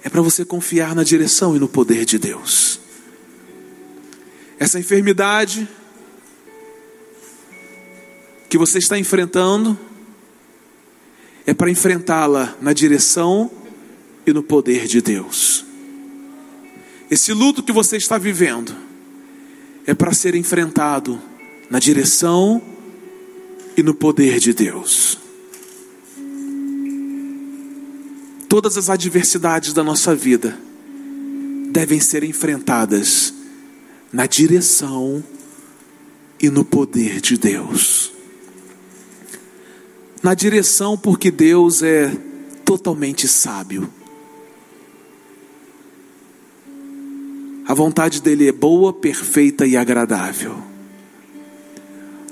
é 0.03 0.09
para 0.09 0.21
você 0.21 0.43
confiar 0.43 0.95
na 0.95 1.03
direção 1.03 1.55
e 1.55 1.59
no 1.59 1.67
poder 1.67 2.05
de 2.05 2.17
Deus. 2.17 2.79
Essa 4.57 4.79
enfermidade 4.79 5.67
que 8.49 8.57
você 8.57 8.79
está 8.79 8.97
enfrentando, 8.97 9.77
é 11.51 11.53
para 11.53 11.69
enfrentá-la 11.69 12.55
na 12.61 12.71
direção 12.71 13.51
e 14.25 14.31
no 14.31 14.41
poder 14.41 14.87
de 14.87 15.01
Deus. 15.01 15.65
Esse 17.09 17.33
luto 17.33 17.61
que 17.61 17.73
você 17.73 17.97
está 17.97 18.17
vivendo 18.17 18.73
é 19.85 19.93
para 19.93 20.13
ser 20.13 20.33
enfrentado 20.33 21.21
na 21.69 21.77
direção 21.77 22.61
e 23.75 23.83
no 23.83 23.93
poder 23.93 24.39
de 24.39 24.53
Deus. 24.53 25.17
Todas 28.47 28.77
as 28.77 28.89
adversidades 28.89 29.73
da 29.73 29.83
nossa 29.83 30.15
vida 30.15 30.57
devem 31.69 31.99
ser 31.99 32.23
enfrentadas 32.23 33.33
na 34.13 34.25
direção 34.25 35.21
e 36.39 36.49
no 36.49 36.63
poder 36.63 37.19
de 37.19 37.35
Deus 37.35 38.20
na 40.23 40.33
direção, 40.33 40.97
porque 40.97 41.31
Deus 41.31 41.81
é 41.81 42.15
totalmente 42.63 43.27
sábio. 43.27 43.89
A 47.67 47.73
vontade 47.73 48.21
dele 48.21 48.47
é 48.47 48.51
boa, 48.51 48.91
perfeita 48.91 49.65
e 49.65 49.77
agradável. 49.77 50.55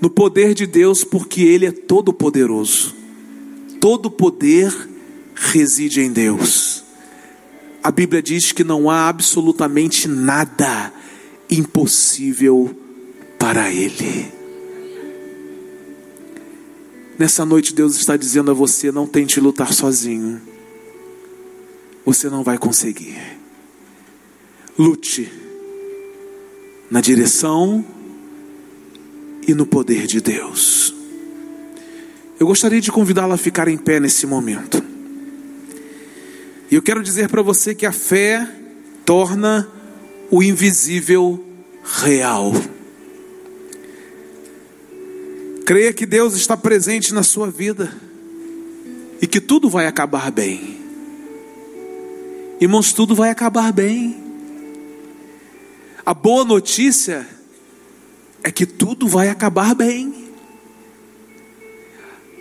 No 0.02 0.10
poder 0.10 0.54
de 0.54 0.66
Deus, 0.66 1.04
porque 1.04 1.42
ele 1.42 1.66
é 1.66 1.72
todo 1.72 2.14
poderoso. 2.14 2.96
Todo 3.80 4.12
poder 4.12 4.74
reside 5.36 6.02
em 6.02 6.12
Deus. 6.12 6.84
A 7.82 7.92
Bíblia 7.92 8.22
diz 8.22 8.52
que 8.52 8.64
não 8.64 8.90
há 8.90 9.08
absolutamente 9.08 10.08
nada 10.08 10.92
impossível 11.50 12.76
para 13.38 13.72
ele. 13.72 14.39
Nessa 17.20 17.44
noite, 17.46 17.76
Deus 17.76 17.98
está 17.98 18.16
dizendo 18.16 18.50
a 18.50 18.54
você: 18.54 18.94
não 18.94 19.06
tente 19.06 19.42
lutar 19.42 19.74
sozinho. 19.74 20.42
Você 22.06 22.30
não 22.30 22.44
vai 22.44 22.58
conseguir. 22.58 23.20
Lute 24.78 25.30
na 26.90 27.02
direção 27.02 27.86
e 29.46 29.54
no 29.54 29.66
poder 29.66 30.08
de 30.08 30.22
Deus. 30.22 30.96
Eu 32.40 32.48
gostaria 32.48 32.80
de 32.80 32.90
convidá-la 32.90 33.36
a 33.36 33.38
ficar 33.38 33.68
em 33.68 33.78
pé 33.78 34.00
nesse 34.00 34.26
momento. 34.26 34.82
E 36.72 36.76
eu 36.76 36.82
quero 36.82 37.04
dizer 37.04 37.28
para 37.28 37.42
você 37.42 37.76
que 37.76 37.86
a 37.86 37.92
fé 37.92 38.50
torna 39.06 39.68
o 40.32 40.42
invisível 40.42 41.44
real. 41.84 42.54
Creia 45.70 45.94
que 45.94 46.08
Deus 46.08 46.34
está 46.34 46.58
presente 46.58 47.14
na 47.14 47.22
sua 47.22 47.52
vida 47.52 47.96
e 49.22 49.28
que 49.28 49.40
tudo 49.40 49.70
vai 49.70 49.86
acabar 49.86 50.32
bem. 50.32 50.80
Irmãos, 52.60 52.92
tudo 52.92 53.14
vai 53.14 53.30
acabar 53.30 53.72
bem. 53.72 54.18
A 56.04 56.12
boa 56.12 56.44
notícia 56.44 57.24
é 58.44 58.50
que 58.50 58.66
tudo 58.66 59.08
vai 59.08 59.30
acabar 59.30 59.76
bem. 59.76 60.32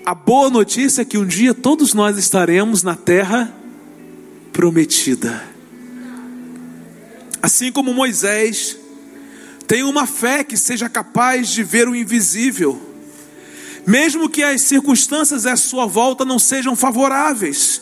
A 0.07 0.14
boa 0.14 0.49
notícia 0.49 1.03
é 1.03 1.05
que 1.05 1.19
um 1.19 1.27
dia 1.27 1.53
todos 1.53 1.93
nós 1.93 2.17
estaremos 2.17 2.83
na 2.83 2.97
terra 2.97 3.55
prometida. 4.55 5.47
Assim 7.43 7.71
como 7.71 7.93
Moisés, 7.93 8.79
tem 9.67 9.83
uma 9.83 10.07
fé 10.07 10.43
que 10.43 10.57
seja 10.57 10.88
capaz 10.88 11.51
de 11.51 11.62
ver 11.62 11.91
o 11.91 11.95
invisível 11.95 12.88
mesmo 13.88 14.29
que 14.29 14.42
as 14.42 14.61
circunstâncias 14.61 15.46
à 15.46 15.57
sua 15.57 15.87
volta 15.87 16.22
não 16.22 16.38
sejam 16.38 16.77
favoráveis, 16.77 17.81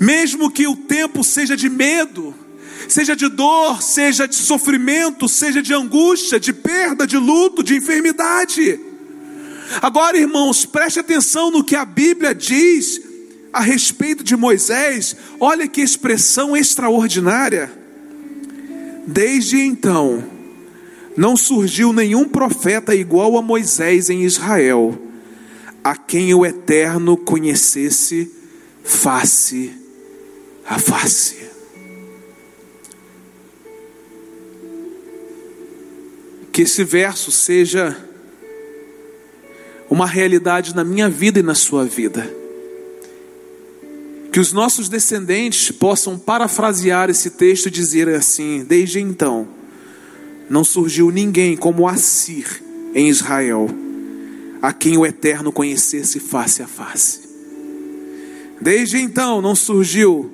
mesmo 0.00 0.50
que 0.50 0.66
o 0.66 0.74
tempo 0.74 1.22
seja 1.22 1.56
de 1.56 1.70
medo, 1.70 2.34
seja 2.88 3.14
de 3.14 3.28
dor, 3.28 3.80
seja 3.80 4.26
de 4.26 4.34
sofrimento, 4.34 5.28
seja 5.28 5.62
de 5.62 5.72
angústia, 5.72 6.40
de 6.40 6.52
perda, 6.52 7.06
de 7.06 7.16
luto, 7.16 7.62
de 7.62 7.76
enfermidade. 7.76 8.80
Agora, 9.80 10.18
irmãos, 10.18 10.66
preste 10.66 10.98
atenção 10.98 11.52
no 11.52 11.62
que 11.62 11.76
a 11.76 11.84
Bíblia 11.84 12.34
diz 12.34 13.00
a 13.52 13.60
respeito 13.60 14.24
de 14.24 14.36
Moisés. 14.36 15.14
Olha 15.38 15.68
que 15.68 15.80
expressão 15.80 16.56
extraordinária. 16.56 17.70
Desde 19.06 19.60
então, 19.60 20.24
não 21.16 21.36
surgiu 21.36 21.92
nenhum 21.92 22.24
profeta 22.24 22.92
igual 22.92 23.38
a 23.38 23.42
Moisés 23.42 24.10
em 24.10 24.24
Israel 24.24 25.04
a 25.82 25.96
quem 25.96 26.34
o 26.34 26.44
Eterno 26.44 27.16
conhecesse 27.16 28.30
face 28.82 29.72
a 30.66 30.78
face. 30.78 31.36
Que 36.52 36.62
esse 36.62 36.84
verso 36.84 37.30
seja 37.30 37.96
uma 39.88 40.06
realidade 40.06 40.74
na 40.74 40.84
minha 40.84 41.08
vida 41.08 41.40
e 41.40 41.42
na 41.42 41.54
sua 41.54 41.84
vida. 41.84 42.30
Que 44.30 44.40
os 44.40 44.52
nossos 44.52 44.88
descendentes 44.88 45.70
possam 45.70 46.18
parafrasear 46.18 47.08
esse 47.08 47.30
texto 47.30 47.66
e 47.66 47.70
dizer 47.70 48.08
assim: 48.08 48.64
desde 48.64 49.00
então, 49.00 49.48
não 50.50 50.64
surgiu 50.64 51.10
ninguém 51.10 51.56
como 51.56 51.88
Assir 51.88 52.62
em 52.94 53.08
Israel 53.08 53.87
a 54.60 54.72
quem 54.72 54.96
o 54.96 55.06
Eterno 55.06 55.52
conhecesse 55.52 56.18
face 56.18 56.62
a 56.62 56.66
face. 56.66 57.28
Desde 58.60 58.98
então 58.98 59.40
não 59.40 59.54
surgiu 59.54 60.30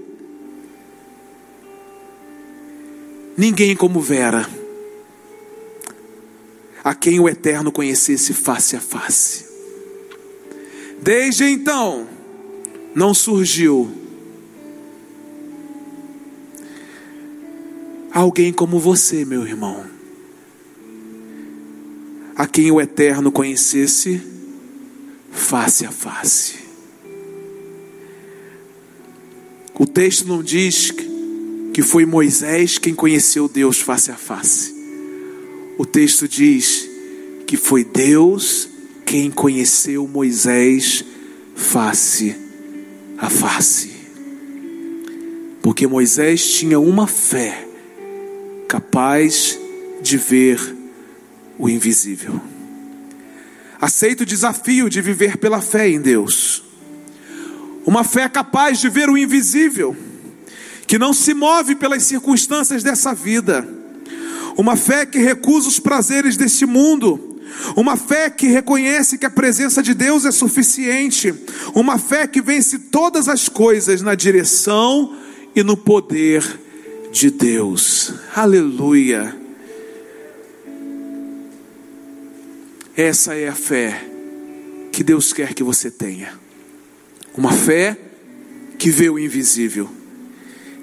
ninguém 3.36 3.76
como 3.76 4.00
Vera, 4.00 4.48
a 6.82 6.94
quem 6.94 7.20
o 7.20 7.28
Eterno 7.28 7.70
conhecesse 7.70 8.32
face 8.32 8.76
a 8.76 8.80
face. 8.80 9.44
Desde 11.02 11.44
então 11.44 12.08
não 12.94 13.12
surgiu 13.12 13.92
alguém 18.10 18.52
como 18.52 18.78
você, 18.78 19.24
meu 19.24 19.46
irmão 19.46 19.93
a 22.36 22.46
quem 22.46 22.70
o 22.70 22.80
Eterno 22.80 23.30
conhecesse 23.30 24.20
face 25.30 25.84
a 25.84 25.90
face. 25.90 26.54
O 29.78 29.86
texto 29.86 30.26
não 30.26 30.42
diz 30.42 30.92
que 31.72 31.82
foi 31.82 32.06
Moisés 32.06 32.78
quem 32.78 32.94
conheceu 32.94 33.48
Deus 33.48 33.80
face 33.80 34.10
a 34.10 34.16
face. 34.16 34.72
O 35.76 35.84
texto 35.84 36.28
diz 36.28 36.88
que 37.46 37.56
foi 37.56 37.84
Deus 37.84 38.68
quem 39.04 39.30
conheceu 39.30 40.06
Moisés 40.06 41.04
face 41.56 42.36
a 43.18 43.28
face. 43.28 43.90
Porque 45.60 45.86
Moisés 45.86 46.52
tinha 46.52 46.78
uma 46.78 47.06
fé 47.06 47.66
capaz 48.68 49.58
de 50.02 50.16
ver 50.16 50.83
o 51.58 51.68
invisível. 51.68 52.40
Aceito 53.80 54.22
o 54.22 54.26
desafio 54.26 54.88
de 54.88 55.00
viver 55.00 55.36
pela 55.36 55.60
fé 55.60 55.88
em 55.88 56.00
Deus. 56.00 56.62
Uma 57.86 58.02
fé 58.02 58.28
capaz 58.28 58.80
de 58.80 58.88
ver 58.88 59.10
o 59.10 59.18
invisível, 59.18 59.96
que 60.86 60.98
não 60.98 61.12
se 61.12 61.34
move 61.34 61.74
pelas 61.74 62.02
circunstâncias 62.04 62.82
dessa 62.82 63.14
vida. 63.14 63.68
Uma 64.56 64.76
fé 64.76 65.04
que 65.04 65.18
recusa 65.18 65.68
os 65.68 65.78
prazeres 65.78 66.36
deste 66.36 66.64
mundo 66.64 67.34
uma 67.76 67.96
fé 67.96 68.28
que 68.30 68.46
reconhece 68.46 69.18
que 69.18 69.26
a 69.26 69.30
presença 69.30 69.82
de 69.82 69.94
Deus 69.94 70.24
é 70.24 70.32
suficiente. 70.32 71.34
Uma 71.74 71.98
fé 71.98 72.26
que 72.26 72.40
vence 72.40 72.78
todas 72.78 73.28
as 73.28 73.48
coisas 73.48 74.02
na 74.02 74.14
direção 74.14 75.16
e 75.54 75.62
no 75.62 75.76
poder 75.76 76.44
de 77.12 77.30
Deus. 77.30 78.12
Aleluia. 78.34 79.43
Essa 82.96 83.34
é 83.34 83.48
a 83.48 83.54
fé 83.54 84.08
que 84.92 85.02
Deus 85.02 85.32
quer 85.32 85.52
que 85.52 85.64
você 85.64 85.90
tenha. 85.90 86.32
Uma 87.36 87.52
fé 87.52 87.98
que 88.78 88.88
vê 88.90 89.10
o 89.10 89.18
invisível, 89.18 89.90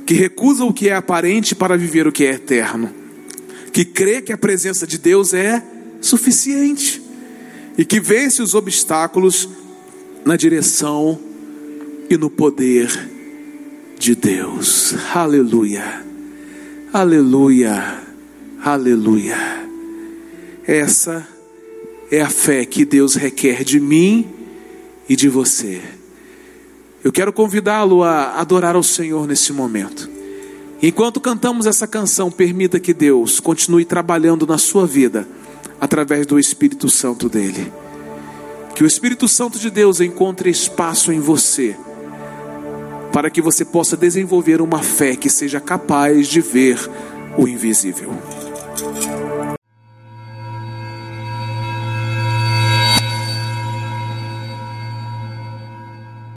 que 0.06 0.14
recusa 0.14 0.66
o 0.66 0.74
que 0.74 0.90
é 0.90 0.94
aparente 0.96 1.56
para 1.56 1.78
viver 1.78 2.06
o 2.08 2.12
que 2.12 2.26
é 2.26 2.34
eterno, 2.34 2.94
que 3.72 3.86
crê 3.86 4.22
que 4.22 4.34
a 4.34 4.38
presença 4.38 4.86
de 4.86 4.98
Deus 4.98 5.34
é 5.34 5.64
suficiente 6.02 7.02
e 7.78 7.86
que 7.86 8.02
vence 8.02 8.42
os 8.42 8.54
obstáculos 8.54 9.48
na 10.26 10.36
direção 10.36 11.18
e 12.10 12.18
no 12.18 12.30
poder 12.30 12.90
de 13.98 14.16
Deus. 14.16 14.94
Aleluia, 15.16 16.04
aleluia, 16.92 18.04
aleluia. 18.62 19.38
Essa 20.68 21.26
é 22.12 22.22
a 22.22 22.30
fé 22.30 22.66
que 22.66 22.84
Deus 22.84 23.16
requer 23.16 23.64
de 23.64 23.80
mim 23.80 24.28
e 25.08 25.16
de 25.16 25.30
você. 25.30 25.82
Eu 27.02 27.12
quero 27.12 27.32
convidá-lo 27.32 28.04
a 28.04 28.40
adorar 28.40 28.76
ao 28.76 28.84
Senhor 28.84 29.26
nesse 29.26 29.54
momento. 29.54 30.10
Enquanto 30.84 31.22
cantamos 31.22 31.66
essa 31.66 31.88
canção, 31.88 32.30
permita 32.30 32.80
que 32.80 32.94
Deus 32.94 33.40
continue 33.40 33.86
trabalhando 33.86 34.46
na 34.46 34.58
sua 34.58 34.86
vida 34.86 35.26
através 35.80 36.28
do 36.28 36.38
Espírito 36.38 36.90
Santo 36.90 37.30
dele. 37.30 37.72
Que 38.76 38.84
o 38.84 38.88
Espírito 38.88 39.28
Santo 39.28 39.58
de 39.58 39.70
Deus 39.70 40.02
encontre 40.02 40.50
espaço 40.50 41.12
em 41.14 41.20
você, 41.20 41.78
para 43.14 43.30
que 43.30 43.42
você 43.42 43.64
possa 43.64 43.96
desenvolver 43.96 44.62
uma 44.62 44.84
fé 44.84 45.16
que 45.16 45.30
seja 45.30 45.62
capaz 45.62 46.28
de 46.28 46.42
ver 46.42 46.78
o 47.38 47.48
invisível. 47.48 48.12